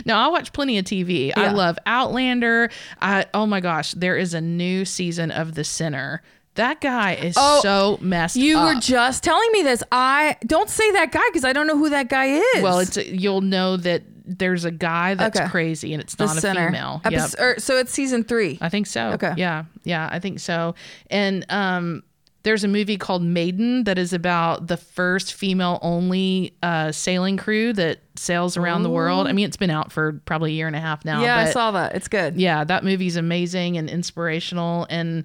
No, 0.06 0.16
I 0.16 0.28
watch 0.28 0.52
plenty 0.52 0.78
of 0.78 0.84
TV. 0.84 1.32
I 1.36 1.50
love 1.52 1.78
Outlander. 1.86 2.61
I 3.00 3.26
oh 3.34 3.46
my 3.46 3.60
gosh, 3.60 3.92
there 3.92 4.16
is 4.16 4.34
a 4.34 4.40
new 4.40 4.84
season 4.84 5.30
of 5.30 5.54
The 5.54 5.64
Sinner. 5.64 6.22
That 6.56 6.82
guy 6.82 7.14
is 7.14 7.34
Oh, 7.38 7.60
so 7.62 7.98
messed 8.02 8.36
you 8.36 8.58
up. 8.58 8.74
were 8.74 8.80
just 8.80 9.22
telling 9.24 9.50
me 9.52 9.62
this. 9.62 9.82
I 9.90 10.36
don't 10.46 10.68
say 10.68 10.90
that 10.92 11.10
guy 11.10 11.22
because 11.30 11.44
I 11.44 11.54
don't 11.54 11.66
know 11.66 11.78
who 11.78 11.88
that 11.90 12.08
guy 12.10 12.26
is. 12.26 12.62
well, 12.62 12.78
it's 12.80 12.96
you'll 12.98 13.40
know 13.40 13.78
that 13.78 14.02
there's 14.24 14.64
a 14.66 14.70
guy 14.70 15.14
that's 15.14 15.38
Okay. 15.40 15.48
crazy 15.48 15.94
and 15.94 16.02
it's 16.02 16.14
the 16.14 16.26
not 16.26 16.36
a 16.36 16.40
center. 16.40 16.66
female. 16.66 17.00
Yep. 17.10 17.30
Or- 17.40 17.58
so 17.58 17.78
it's 17.78 17.90
season 17.90 18.22
three. 18.22 18.58
I 18.60 18.68
think 18.68 18.86
so. 18.86 19.12
Okay. 19.12 19.32
Yeah. 19.36 19.64
Yeah, 19.84 20.08
I 20.12 20.18
think 20.18 20.40
so. 20.40 20.74
And 21.10 21.44
um 21.48 22.02
there's 22.42 22.64
a 22.64 22.68
movie 22.68 22.96
called 22.96 23.22
Maiden 23.22 23.84
that 23.84 23.98
is 23.98 24.12
about 24.12 24.66
the 24.66 24.76
first 24.76 25.34
female 25.34 25.78
only 25.82 26.54
uh, 26.62 26.90
sailing 26.90 27.36
crew 27.36 27.72
that 27.74 28.00
sails 28.16 28.56
around 28.56 28.82
the 28.82 28.90
world. 28.90 29.26
I 29.28 29.32
mean, 29.32 29.46
it's 29.46 29.56
been 29.56 29.70
out 29.70 29.92
for 29.92 30.20
probably 30.24 30.52
a 30.52 30.54
year 30.54 30.66
and 30.66 30.76
a 30.76 30.80
half 30.80 31.04
now. 31.04 31.22
yeah, 31.22 31.36
I 31.36 31.50
saw 31.50 31.70
that. 31.72 31.94
It's 31.94 32.08
good. 32.08 32.36
yeah, 32.36 32.64
that 32.64 32.84
movie's 32.84 33.16
amazing 33.16 33.78
and 33.78 33.88
inspirational. 33.88 34.86
And 34.90 35.24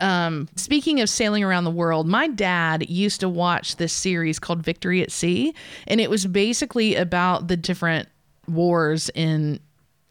um, 0.00 0.48
speaking 0.56 1.00
of 1.00 1.08
sailing 1.08 1.44
around 1.44 1.64
the 1.64 1.70
world, 1.70 2.06
my 2.06 2.28
dad 2.28 2.90
used 2.90 3.20
to 3.20 3.28
watch 3.28 3.76
this 3.76 3.92
series 3.92 4.38
called 4.38 4.62
Victory 4.62 5.02
at 5.02 5.12
Sea, 5.12 5.54
and 5.86 6.00
it 6.00 6.10
was 6.10 6.26
basically 6.26 6.96
about 6.96 7.48
the 7.48 7.56
different 7.56 8.08
wars 8.48 9.10
in 9.14 9.60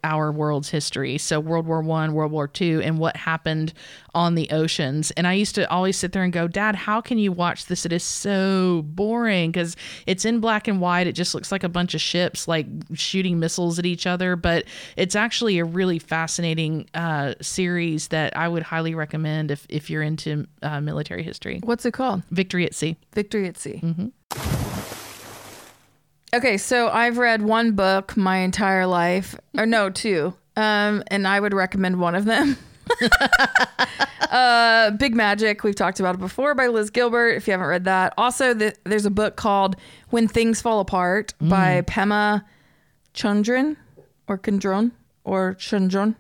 our 0.06 0.32
world's 0.32 0.70
history. 0.70 1.18
So 1.18 1.40
World 1.40 1.66
War 1.66 1.82
One, 1.82 2.14
World 2.14 2.32
War 2.32 2.48
Two, 2.48 2.80
and 2.84 3.00
what 3.00 3.18
happened 3.18 3.74
on 4.14 4.36
the 4.36 4.48
oceans. 4.52 5.12
And 5.12 5.28
I 5.28 5.34
used 5.34 5.56
to 5.56 5.70
always 5.70 5.98
sit 5.98 6.12
there 6.12 6.24
and 6.24 6.32
go, 6.32 6.48
Dad, 6.48 6.76
how 6.76 7.02
can 7.02 7.18
you 7.18 7.32
watch 7.32 7.66
this? 7.66 7.86
It 7.86 7.92
is 7.92 8.04
so 8.04 8.84
boring 8.86 9.52
because 9.52 9.76
it's 10.06 10.24
in 10.24 10.40
black 10.40 10.68
and 10.68 10.80
white. 10.80 11.08
It 11.08 11.14
just 11.14 11.34
looks 11.34 11.52
like 11.52 11.64
a 11.64 11.70
bunch 11.70 11.96
of 11.96 12.02
ships 12.02 12.48
like 12.48 12.68
shooting 12.94 13.40
missiles 13.40 13.80
at 13.80 13.86
each 13.86 14.06
other. 14.06 14.36
But 14.36 14.66
it's 14.96 15.16
actually 15.16 15.58
a 15.58 15.66
really 15.66 15.98
fascinating 15.98 16.88
uh, 16.94 17.34
series 17.42 18.10
that 18.10 18.38
I 18.38 18.48
would 18.48 18.64
highly 18.64 18.94
recommend 18.94 19.50
if 19.50 19.66
if 19.70 19.90
you're 19.90 20.04
into 20.04 20.48
uh, 20.62 20.80
military 20.80 21.24
history. 21.24 21.60
What's 21.64 21.86
it 21.86 21.94
called? 21.94 22.22
Victory 22.30 22.66
at 22.66 22.76
Sea. 22.76 22.96
Victory 23.14 23.48
at 23.48 23.58
Sea. 23.58 23.82
Okay, 26.36 26.58
so 26.58 26.90
I've 26.90 27.18
read 27.18 27.42
one 27.42 27.72
book 27.74 28.18
my 28.18 28.38
entire 28.40 28.86
life, 28.86 29.36
or 29.58 29.66
no, 29.66 29.90
two, 29.90 30.34
um, 30.58 31.02
and 31.08 31.26
I 31.28 31.40
would 31.40 31.54
recommend 31.54 32.00
one 32.00 32.14
of 32.16 32.26
them. 32.26 32.58
uh, 34.32 34.92
Big 34.92 35.16
Magic. 35.16 35.64
We've 35.64 35.76
talked 35.76 36.00
about 36.00 36.16
it 36.16 36.20
before 36.20 36.54
by 36.56 36.68
Liz 36.68 36.90
Gilbert. 36.90 37.30
If 37.36 37.48
you 37.48 37.52
haven't 37.52 37.68
read 37.68 37.84
that, 37.86 38.14
also 38.18 38.54
the, 38.54 38.76
there's 38.84 39.06
a 39.06 39.10
book 39.12 39.36
called 39.38 39.76
When 40.10 40.28
Things 40.28 40.62
Fall 40.62 40.80
Apart 40.82 41.34
by 41.40 41.82
Pema 41.84 42.44
Chundrin 43.14 43.78
or 44.28 44.38
Kundron 44.38 44.92
or 45.24 45.56
Chundron. 45.56 46.16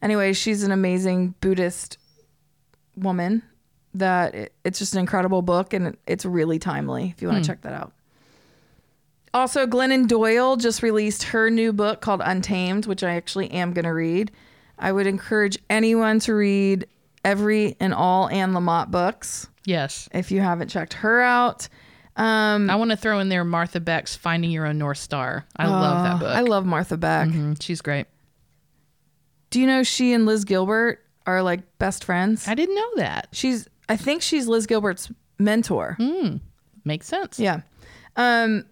Anyway, 0.00 0.32
she's 0.32 0.62
an 0.62 0.70
amazing 0.70 1.34
Buddhist 1.40 1.98
woman 2.96 3.42
that 3.94 4.34
it- 4.34 4.52
it's 4.64 4.78
just 4.78 4.92
an 4.94 5.00
incredible 5.00 5.42
book 5.42 5.72
and 5.72 5.96
it's 6.06 6.24
really 6.24 6.58
timely 6.58 7.12
if 7.16 7.20
you 7.22 7.28
want 7.28 7.42
to 7.42 7.50
check 7.50 7.62
that 7.62 7.72
out. 7.72 7.92
Also, 9.34 9.66
Glennon 9.66 10.06
Doyle 10.06 10.56
just 10.56 10.82
released 10.82 11.24
her 11.24 11.50
new 11.50 11.72
book 11.72 12.00
called 12.00 12.22
Untamed, 12.24 12.86
which 12.86 13.02
I 13.02 13.16
actually 13.16 13.50
am 13.50 13.72
going 13.72 13.84
to 13.84 13.92
read. 13.92 14.30
I 14.78 14.92
would 14.92 15.06
encourage 15.08 15.58
anyone 15.68 16.20
to 16.20 16.34
read 16.34 16.86
every 17.24 17.76
and 17.80 17.92
all 17.92 18.28
Anne 18.28 18.52
Lamott 18.52 18.90
books 18.90 19.48
Yes. 19.64 20.08
if 20.12 20.30
you 20.30 20.40
haven't 20.40 20.68
checked 20.68 20.92
her 20.94 21.20
out. 21.20 21.68
Um, 22.16 22.70
I 22.70 22.76
want 22.76 22.92
to 22.92 22.96
throw 22.96 23.18
in 23.18 23.28
there 23.28 23.44
Martha 23.44 23.80
Beck's 23.80 24.14
Finding 24.14 24.52
Your 24.52 24.66
Own 24.66 24.78
North 24.78 24.98
Star. 24.98 25.44
I 25.56 25.66
love 25.66 26.04
that 26.04 26.14
uh, 26.14 26.18
book. 26.18 26.28
I 26.36 26.40
love 26.42 26.64
Martha 26.64 26.96
Beck. 26.96 27.28
Mhm, 27.28 27.60
She's 27.60 27.80
great. 27.80 28.06
Do 29.50 29.60
you 29.60 29.66
know 29.66 29.82
she 29.82 30.12
and 30.12 30.26
Liz 30.26 30.44
Gilbert 30.44 31.00
are 31.26 31.42
like 31.42 31.62
best 31.78 32.04
friends? 32.04 32.46
I 32.46 32.54
didn't 32.54 32.74
know 32.76 32.90
that. 32.96 33.28
She's, 33.32 33.68
I 33.88 33.96
think 33.96 34.22
she's 34.22 34.46
Liz 34.46 34.66
Gilbert's 34.66 35.10
mentor. 35.40 35.96
Makes 36.84 37.06
sense. 37.06 37.40
Yeah. 37.40 37.62
Um, 38.16 38.64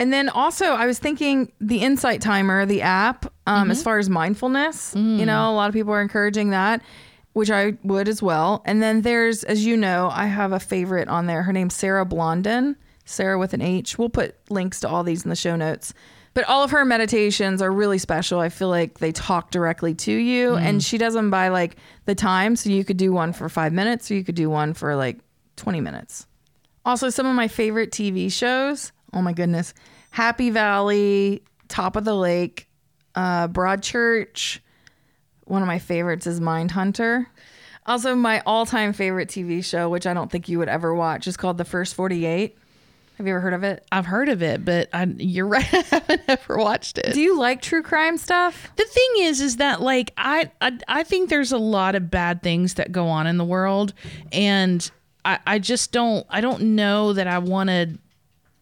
and 0.00 0.12
then 0.12 0.28
also, 0.28 0.66
I 0.66 0.86
was 0.86 0.98
thinking 0.98 1.50
the 1.60 1.78
Insight 1.78 2.20
Timer, 2.20 2.64
the 2.66 2.82
app, 2.82 3.26
um, 3.46 3.70
as 3.70 3.78
mm-hmm. 3.78 3.84
far 3.84 3.98
as 3.98 4.08
mindfulness, 4.08 4.94
you 4.94 5.00
mm. 5.00 5.26
know, 5.26 5.50
a 5.50 5.54
lot 5.54 5.68
of 5.68 5.74
people 5.74 5.92
are 5.92 6.00
encouraging 6.00 6.50
that, 6.50 6.82
which 7.32 7.50
I 7.50 7.76
would 7.82 8.08
as 8.08 8.22
well. 8.22 8.62
And 8.64 8.80
then 8.80 9.02
there's, 9.02 9.42
as 9.42 9.66
you 9.66 9.76
know, 9.76 10.08
I 10.12 10.26
have 10.26 10.52
a 10.52 10.60
favorite 10.60 11.08
on 11.08 11.26
there. 11.26 11.42
Her 11.42 11.52
name's 11.52 11.74
Sarah 11.74 12.04
Blondin, 12.04 12.76
Sarah 13.06 13.38
with 13.38 13.54
an 13.54 13.62
H. 13.62 13.98
We'll 13.98 14.08
put 14.08 14.36
links 14.50 14.80
to 14.80 14.88
all 14.88 15.02
these 15.02 15.24
in 15.24 15.30
the 15.30 15.36
show 15.36 15.56
notes. 15.56 15.92
But 16.32 16.44
all 16.44 16.62
of 16.62 16.70
her 16.70 16.84
meditations 16.84 17.60
are 17.60 17.72
really 17.72 17.98
special. 17.98 18.38
I 18.38 18.50
feel 18.50 18.68
like 18.68 18.98
they 18.98 19.10
talk 19.10 19.50
directly 19.50 19.94
to 19.96 20.12
you, 20.12 20.50
mm. 20.50 20.60
and 20.60 20.80
she 20.80 20.96
does 20.96 21.14
them 21.14 21.30
by 21.30 21.48
like 21.48 21.76
the 22.04 22.14
time. 22.14 22.54
So 22.54 22.70
you 22.70 22.84
could 22.84 22.98
do 22.98 23.12
one 23.12 23.32
for 23.32 23.48
five 23.48 23.72
minutes, 23.72 24.08
or 24.12 24.14
you 24.14 24.22
could 24.22 24.36
do 24.36 24.48
one 24.48 24.74
for 24.74 24.94
like 24.94 25.18
20 25.56 25.80
minutes. 25.80 26.28
Also, 26.84 27.10
some 27.10 27.26
of 27.26 27.34
my 27.34 27.48
favorite 27.48 27.90
TV 27.90 28.30
shows. 28.30 28.92
Oh 29.12 29.22
my 29.22 29.32
goodness. 29.32 29.74
Happy 30.10 30.50
Valley, 30.50 31.42
Top 31.68 31.96
of 31.96 32.04
the 32.04 32.14
Lake, 32.14 32.68
uh, 33.14 33.48
Broadchurch. 33.48 34.60
One 35.44 35.62
of 35.62 35.68
my 35.68 35.78
favorites 35.78 36.26
is 36.26 36.40
Mindhunter. 36.40 37.26
Also, 37.86 38.14
my 38.14 38.42
all 38.44 38.66
time 38.66 38.92
favorite 38.92 39.28
TV 39.28 39.64
show, 39.64 39.88
which 39.88 40.06
I 40.06 40.12
don't 40.12 40.30
think 40.30 40.48
you 40.48 40.58
would 40.58 40.68
ever 40.68 40.94
watch, 40.94 41.26
is 41.26 41.36
called 41.36 41.56
The 41.56 41.64
First 41.64 41.94
48. 41.94 42.56
Have 43.16 43.26
you 43.26 43.32
ever 43.32 43.40
heard 43.40 43.54
of 43.54 43.64
it? 43.64 43.84
I've 43.90 44.06
heard 44.06 44.28
of 44.28 44.42
it, 44.42 44.64
but 44.64 44.88
I, 44.92 45.04
you're 45.16 45.46
right. 45.48 45.66
I 45.74 45.80
haven't 45.90 46.22
ever 46.28 46.58
watched 46.58 46.98
it. 46.98 47.14
Do 47.14 47.20
you 47.20 47.36
like 47.38 47.62
true 47.62 47.82
crime 47.82 48.16
stuff? 48.18 48.70
the 48.76 48.84
thing 48.84 49.24
is, 49.24 49.40
is 49.40 49.56
that 49.56 49.80
like 49.80 50.12
I, 50.16 50.52
I, 50.60 50.78
I 50.86 51.02
think 51.02 51.28
there's 51.30 51.50
a 51.50 51.58
lot 51.58 51.94
of 51.94 52.10
bad 52.10 52.42
things 52.42 52.74
that 52.74 52.92
go 52.92 53.08
on 53.08 53.26
in 53.26 53.36
the 53.38 53.44
world, 53.44 53.94
and 54.30 54.88
I, 55.24 55.38
I 55.46 55.58
just 55.58 55.90
don't, 55.90 56.26
I 56.30 56.40
don't 56.40 56.76
know 56.76 57.12
that 57.14 57.26
I 57.26 57.38
want 57.38 57.70
to 57.70 57.98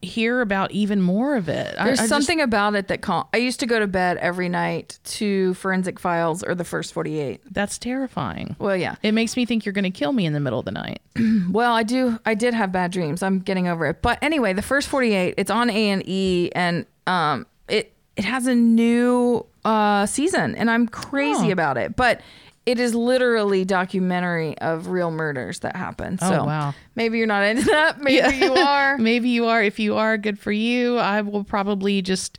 hear 0.02 0.40
about 0.40 0.70
even 0.72 1.00
more 1.02 1.36
of 1.36 1.48
it. 1.48 1.74
There's 1.76 1.98
I 1.98 2.02
just- 2.02 2.08
something 2.08 2.40
about 2.40 2.74
it 2.74 2.88
that 2.88 3.02
cal- 3.02 3.28
I 3.32 3.38
used 3.38 3.60
to 3.60 3.66
go 3.66 3.78
to 3.80 3.86
bed 3.86 4.18
every 4.18 4.48
night 4.48 4.98
to 5.04 5.54
Forensic 5.54 5.98
Files 5.98 6.42
or 6.44 6.54
The 6.54 6.64
First 6.64 6.92
48. 6.92 7.40
that's 7.50 7.78
terrifying. 7.78 8.54
Well, 8.58 8.76
yeah. 8.76 8.96
It 9.02 9.12
makes 9.12 9.36
me 9.36 9.46
think 9.46 9.64
you're 9.64 9.72
going 9.72 9.84
to 9.84 9.90
kill 9.90 10.12
me 10.12 10.26
in 10.26 10.32
the 10.32 10.40
middle 10.40 10.58
of 10.58 10.64
the 10.64 10.72
night. 10.72 11.00
Well, 11.50 11.72
I 11.72 11.82
do. 11.82 12.18
I 12.26 12.34
did 12.34 12.52
have 12.54 12.72
bad 12.72 12.92
dreams. 12.92 13.22
I'm 13.22 13.38
getting 13.40 13.68
over 13.68 13.86
it. 13.86 14.02
But 14.02 14.18
anyway, 14.22 14.52
the 14.52 14.62
first 14.62 14.88
48, 14.88 15.34
it's 15.38 15.50
on 15.50 15.70
A 15.70 15.90
and 15.90 16.02
E, 16.06 16.50
and 16.54 16.84
um, 17.06 17.46
it 17.68 17.92
it 18.16 18.24
has 18.24 18.46
a 18.46 18.54
new 18.54 19.44
uh 19.64 20.06
season, 20.06 20.54
and 20.56 20.70
I'm 20.70 20.86
crazy 20.86 21.48
Oh. 21.48 21.52
about 21.52 21.76
it. 21.78 21.96
But 21.96 22.20
it 22.66 22.78
is 22.80 22.94
literally 22.94 23.64
documentary 23.64 24.58
of 24.58 24.88
real 24.88 25.10
murders 25.12 25.60
that 25.60 25.76
happen. 25.76 26.18
Oh, 26.20 26.28
So 26.30 26.44
wow. 26.44 26.74
maybe 26.96 27.16
you're 27.18 27.26
not 27.28 27.44
into 27.44 27.64
that. 27.66 28.00
Maybe 28.02 28.36
you 28.36 28.52
are. 28.54 28.98
Maybe 28.98 29.28
you 29.30 29.46
are. 29.46 29.62
If 29.62 29.78
you 29.78 29.96
are, 29.96 30.18
good 30.18 30.38
for 30.38 30.50
you. 30.52 30.98
I 30.98 31.20
will 31.20 31.44
probably 31.44 32.02
just, 32.02 32.38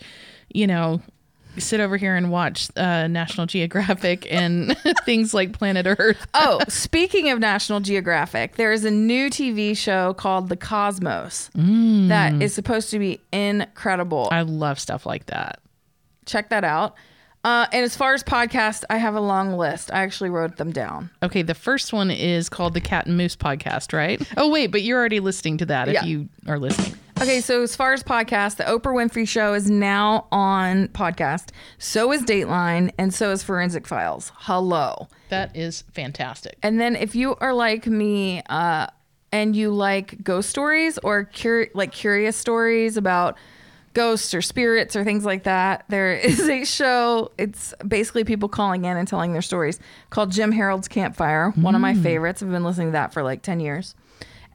you 0.54 0.68
know, 0.68 1.02
sit 1.58 1.80
over 1.80 1.98
here 1.98 2.16
and 2.16 2.30
watch 2.30 2.70
uh, 2.76 3.08
National 3.08 3.48
Geographic 3.48 4.28
and 4.32 4.78
things 5.06 5.34
like 5.34 5.54
Planet 5.54 5.88
Earth. 5.98 6.28
oh, 6.34 6.60
speaking 6.68 7.30
of 7.30 7.40
National 7.40 7.80
Geographic, 7.80 8.58
there 8.58 8.72
is 8.74 8.84
a 8.86 8.92
new 8.92 9.30
TV 9.30 9.76
show 9.76 10.14
called 10.14 10.50
The 10.50 10.58
Cosmos 10.58 11.50
that 11.56 12.42
is 12.42 12.54
supposed 12.54 12.92
to 12.92 13.00
be 13.00 13.22
incredible. 13.32 14.28
I 14.32 14.42
love 14.42 14.78
stuff 14.80 15.06
like 15.06 15.28
that. 15.28 15.62
Check 16.26 16.50
that 16.50 16.66
out. 16.66 16.96
Uh, 17.44 17.66
and 17.72 17.84
as 17.86 17.96
far 17.96 18.14
as 18.14 18.24
podcasts, 18.24 18.84
I 18.90 18.98
have 18.98 19.16
a 19.16 19.22
long 19.22 19.54
list. 19.54 19.92
I 19.94 20.02
actually 20.02 20.30
wrote 20.30 20.58
them 20.58 20.72
down. 20.72 21.10
Okay, 21.24 21.44
the 21.44 21.54
first 21.54 21.94
one 21.94 22.12
is 22.12 22.50
called 22.50 22.74
the 22.74 22.82
Cat 22.82 23.06
and 23.06 23.16
Moose 23.16 23.36
podcast, 23.38 23.94
right? 23.94 24.22
Oh 24.36 24.50
wait, 24.50 24.68
but 24.68 24.82
you're 24.82 25.00
already 25.00 25.20
listening 25.22 25.58
to 25.60 25.66
that 25.68 25.88
if 25.88 25.94
Yeah. 25.94 26.04
you 26.06 26.28
are 26.48 26.60
listening. 26.60 26.94
Okay, 27.22 27.40
so 27.42 27.64
as 27.64 27.76
far 27.76 27.94
as 27.94 28.04
podcasts, 28.04 28.58
the 28.58 28.64
Oprah 28.66 28.94
Winfrey 28.94 29.28
Show 29.28 29.54
is 29.54 29.72
now 29.72 30.28
on 30.32 30.88
podcast. 30.90 31.50
So 31.80 32.12
is 32.12 32.22
Dateline, 32.24 32.92
and 33.00 33.12
so 33.14 33.32
is 33.32 33.42
Forensic 33.44 33.88
Files. 33.88 34.32
Hello. 34.36 35.08
That 35.30 35.56
is 35.56 35.84
fantastic. 35.94 36.58
And 36.62 36.80
then 36.80 36.96
if 36.96 37.16
you 37.16 37.36
are 37.38 37.54
like 37.54 37.88
me, 37.88 38.44
uh, 38.50 38.88
and 39.32 39.56
you 39.56 39.72
like 39.72 40.24
ghost 40.24 40.50
stories 40.50 40.98
or 41.04 41.26
cur- 41.26 41.68
like 41.74 41.92
curious 41.92 42.38
stories 42.38 42.98
about 42.98 43.38
ghosts 43.98 44.36
or 44.36 44.44
spirits 44.44 44.96
or 44.96 45.04
things 45.04 45.26
like 45.26 45.44
that, 45.44 45.84
there 45.90 46.14
is 46.18 46.48
a 46.48 46.64
show. 46.64 47.32
It's 47.38 47.74
basically 47.86 48.24
people 48.24 48.48
calling 48.48 48.86
in 48.86 48.96
and 48.96 49.08
telling 49.08 49.34
their 49.34 49.42
stories 49.42 49.80
called 50.12 50.32
Jim 50.32 50.52
Harold's 50.52 50.88
Campfire. 50.88 51.50
One 51.56 51.74
of 51.74 51.82
my 51.82 51.94
hmm. 51.94 52.04
favorites. 52.04 52.44
I've 52.44 52.52
been 52.52 52.64
listening 52.64 52.90
to 52.90 52.92
that 52.94 53.12
for 53.12 53.24
like 53.24 53.42
10 53.42 53.60
years. 53.60 53.96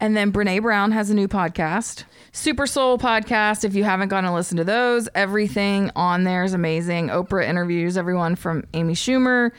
And 0.00 0.16
then 0.16 0.32
Brene 0.32 0.62
Brown 0.62 0.92
has 0.92 1.10
a 1.10 1.14
new 1.14 1.28
podcast, 1.28 2.04
Super 2.32 2.66
Soul 2.66 2.98
podcast. 2.98 3.64
If 3.64 3.74
you 3.74 3.84
haven't 3.84 4.08
gone 4.08 4.24
and 4.24 4.34
listened 4.34 4.58
to 4.58 4.64
those, 4.64 5.08
everything 5.14 5.90
on 5.94 6.24
there 6.24 6.42
is 6.44 6.54
amazing. 6.54 7.08
Oprah 7.08 7.46
interviews 7.46 7.96
everyone 7.96 8.34
from 8.36 8.64
Amy 8.74 8.94
Schumer 8.94 9.50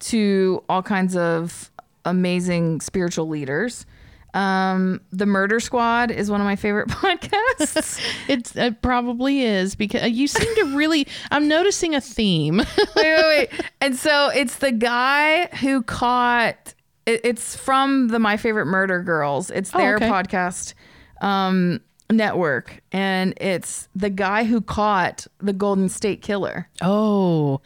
to 0.00 0.62
all 0.68 0.82
kinds 0.82 1.16
of 1.16 1.70
amazing 2.04 2.80
spiritual 2.80 3.28
leaders. 3.28 3.84
Um, 4.34 5.00
the 5.10 5.26
Murder 5.26 5.58
Squad 5.60 6.10
is 6.10 6.30
one 6.30 6.40
of 6.40 6.44
my 6.44 6.56
favorite 6.56 6.88
podcasts. 6.88 8.00
It's 8.28 8.54
it 8.56 8.82
probably 8.82 9.42
is 9.42 9.74
because 9.74 10.10
you 10.10 10.26
seem 10.26 10.54
to 10.56 10.76
really. 10.76 11.06
I'm 11.30 11.48
noticing 11.48 11.94
a 11.94 12.00
theme. 12.00 12.58
wait, 12.78 12.86
wait, 12.96 13.24
wait. 13.50 13.50
And 13.80 13.96
so 13.96 14.28
it's 14.28 14.56
the 14.56 14.72
guy 14.72 15.46
who 15.56 15.82
caught. 15.82 16.74
It, 17.06 17.22
it's 17.24 17.56
from 17.56 18.08
the 18.08 18.18
My 18.18 18.36
Favorite 18.36 18.66
Murder 18.66 19.02
Girls. 19.02 19.50
It's 19.50 19.70
their 19.70 19.96
okay. 19.96 20.08
podcast 20.08 20.74
um, 21.20 21.80
network, 22.10 22.82
and 22.92 23.34
it's 23.40 23.88
the 23.96 24.10
guy 24.10 24.44
who 24.44 24.60
caught 24.60 25.26
the 25.38 25.52
Golden 25.52 25.88
State 25.88 26.22
Killer. 26.22 26.68
oh, 26.82 27.60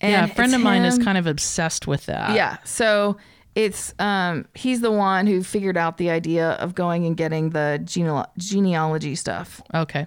And 0.00 0.12
yeah. 0.12 0.24
A 0.24 0.34
friend 0.34 0.54
of 0.54 0.60
mine 0.60 0.82
is 0.82 0.98
kind 0.98 1.16
of 1.16 1.26
obsessed 1.26 1.86
with 1.86 2.06
that. 2.06 2.34
Yeah. 2.34 2.58
So 2.64 3.16
it's 3.56 3.92
um 3.98 4.46
he's 4.54 4.82
the 4.82 4.92
one 4.92 5.26
who 5.26 5.42
figured 5.42 5.76
out 5.76 5.96
the 5.96 6.10
idea 6.10 6.50
of 6.52 6.74
going 6.76 7.06
and 7.06 7.16
getting 7.16 7.50
the 7.50 7.80
geneal- 7.82 8.28
genealogy 8.38 9.16
stuff. 9.16 9.60
Okay. 9.74 10.06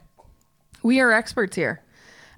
We 0.84 1.02
are 1.02 1.12
experts 1.12 1.58
here. 1.58 1.82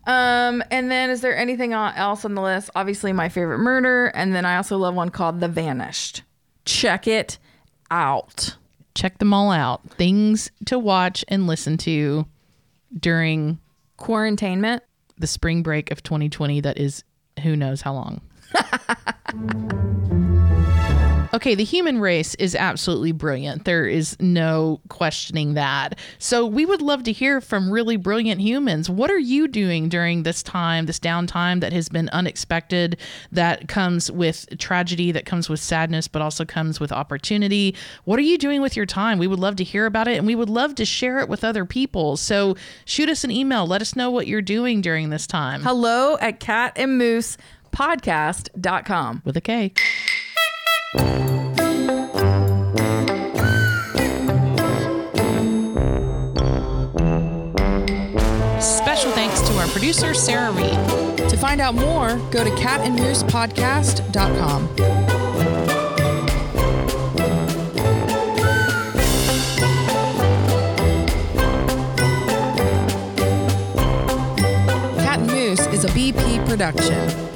Um, 0.08 0.64
and 0.72 0.90
then 0.90 1.12
is 1.12 1.22
there 1.22 1.38
anything 1.38 1.74
else 1.74 2.26
on 2.26 2.34
the 2.34 2.42
list? 2.42 2.72
Obviously, 2.74 3.14
my 3.14 3.30
favorite 3.30 3.60
murder, 3.60 4.08
and 4.08 4.34
then 4.34 4.46
I 4.46 4.56
also 4.58 4.78
love 4.78 4.96
one 4.96 5.10
called 5.10 5.40
The 5.40 5.48
Vanished. 5.48 6.24
Check 6.66 7.06
it 7.08 7.38
out. 7.92 8.56
Check 8.96 9.20
them 9.20 9.32
all 9.32 9.52
out. 9.52 9.88
Things 9.92 10.50
to 10.66 10.80
watch 10.80 11.24
and 11.28 11.46
listen 11.46 11.78
to 11.80 12.26
during 13.00 13.60
Quarantainment. 13.98 14.82
the 15.20 15.28
spring 15.28 15.62
break 15.62 15.92
of 15.92 16.02
2020 16.02 16.62
that 16.62 16.80
is 16.80 17.04
who 17.44 17.56
knows 17.56 17.82
how 17.82 17.94
long. 17.94 18.22
okay, 21.34 21.56
the 21.56 21.64
human 21.64 22.00
race 22.00 22.36
is 22.36 22.56
absolutely 22.56 23.12
brilliant. 23.12 23.66
There 23.66 23.86
is 23.86 24.16
no 24.20 24.80
questioning 24.90 25.56
that. 25.56 25.98
So, 26.20 26.46
we 26.46 26.66
would 26.66 26.82
love 26.82 27.04
to 27.04 27.12
hear 27.12 27.42
from 27.42 27.72
really 27.72 27.98
brilliant 27.98 28.42
humans. 28.42 28.90
What 28.90 29.12
are 29.12 29.20
you 29.20 29.48
doing 29.48 29.90
during 29.90 30.24
this 30.24 30.42
time, 30.44 30.86
this 30.86 31.00
downtime 31.00 31.62
that 31.62 31.74
has 31.74 31.90
been 31.90 32.10
unexpected, 32.10 32.98
that 33.32 33.68
comes 33.68 34.12
with 34.12 34.48
tragedy, 34.58 35.12
that 35.12 35.26
comes 35.26 35.50
with 35.50 35.60
sadness, 35.60 36.08
but 36.08 36.22
also 36.22 36.46
comes 36.46 36.80
with 36.80 36.92
opportunity? 36.92 37.76
What 38.06 38.20
are 38.20 38.24
you 38.24 38.38
doing 38.38 38.62
with 38.62 38.76
your 38.76 38.86
time? 38.86 39.18
We 39.18 39.28
would 39.28 39.40
love 39.40 39.56
to 39.58 39.64
hear 39.64 39.86
about 39.86 40.08
it 40.08 40.18
and 40.18 40.28
we 40.28 40.36
would 40.36 40.50
love 40.50 40.76
to 40.76 40.86
share 40.86 41.20
it 41.20 41.30
with 41.30 41.44
other 41.44 41.66
people. 41.66 42.18
So, 42.18 42.56
shoot 42.86 43.10
us 43.10 43.24
an 43.24 43.32
email. 43.32 43.66
Let 43.66 43.82
us 43.82 43.96
know 43.96 44.12
what 44.12 44.28
you're 44.28 44.42
doing 44.42 44.82
during 44.82 45.10
this 45.10 45.26
time. 45.28 45.62
Hello 45.62 46.18
at 46.20 46.40
catandmoosepodcast.com. 46.40 49.22
with 49.26 49.38
a 49.38 49.42
K. 49.42 49.74
Special 50.92 51.08
thanks 59.14 59.40
to 59.42 59.58
our 59.58 59.68
producer, 59.68 60.14
Sarah 60.14 60.52
Reed. 60.52 60.78
To 61.30 61.38
find 61.38 61.62
out 61.62 61.76
more, 61.76 62.18
go 62.30 62.44
to 62.44 62.50
catandmoosepodcast.com. 62.50 64.76
Cat 74.98 75.20
and 75.20 75.32
Moose 75.32 75.68
is 75.68 75.86
a 75.86 75.90
BP 75.90 76.46
production. 76.46 77.31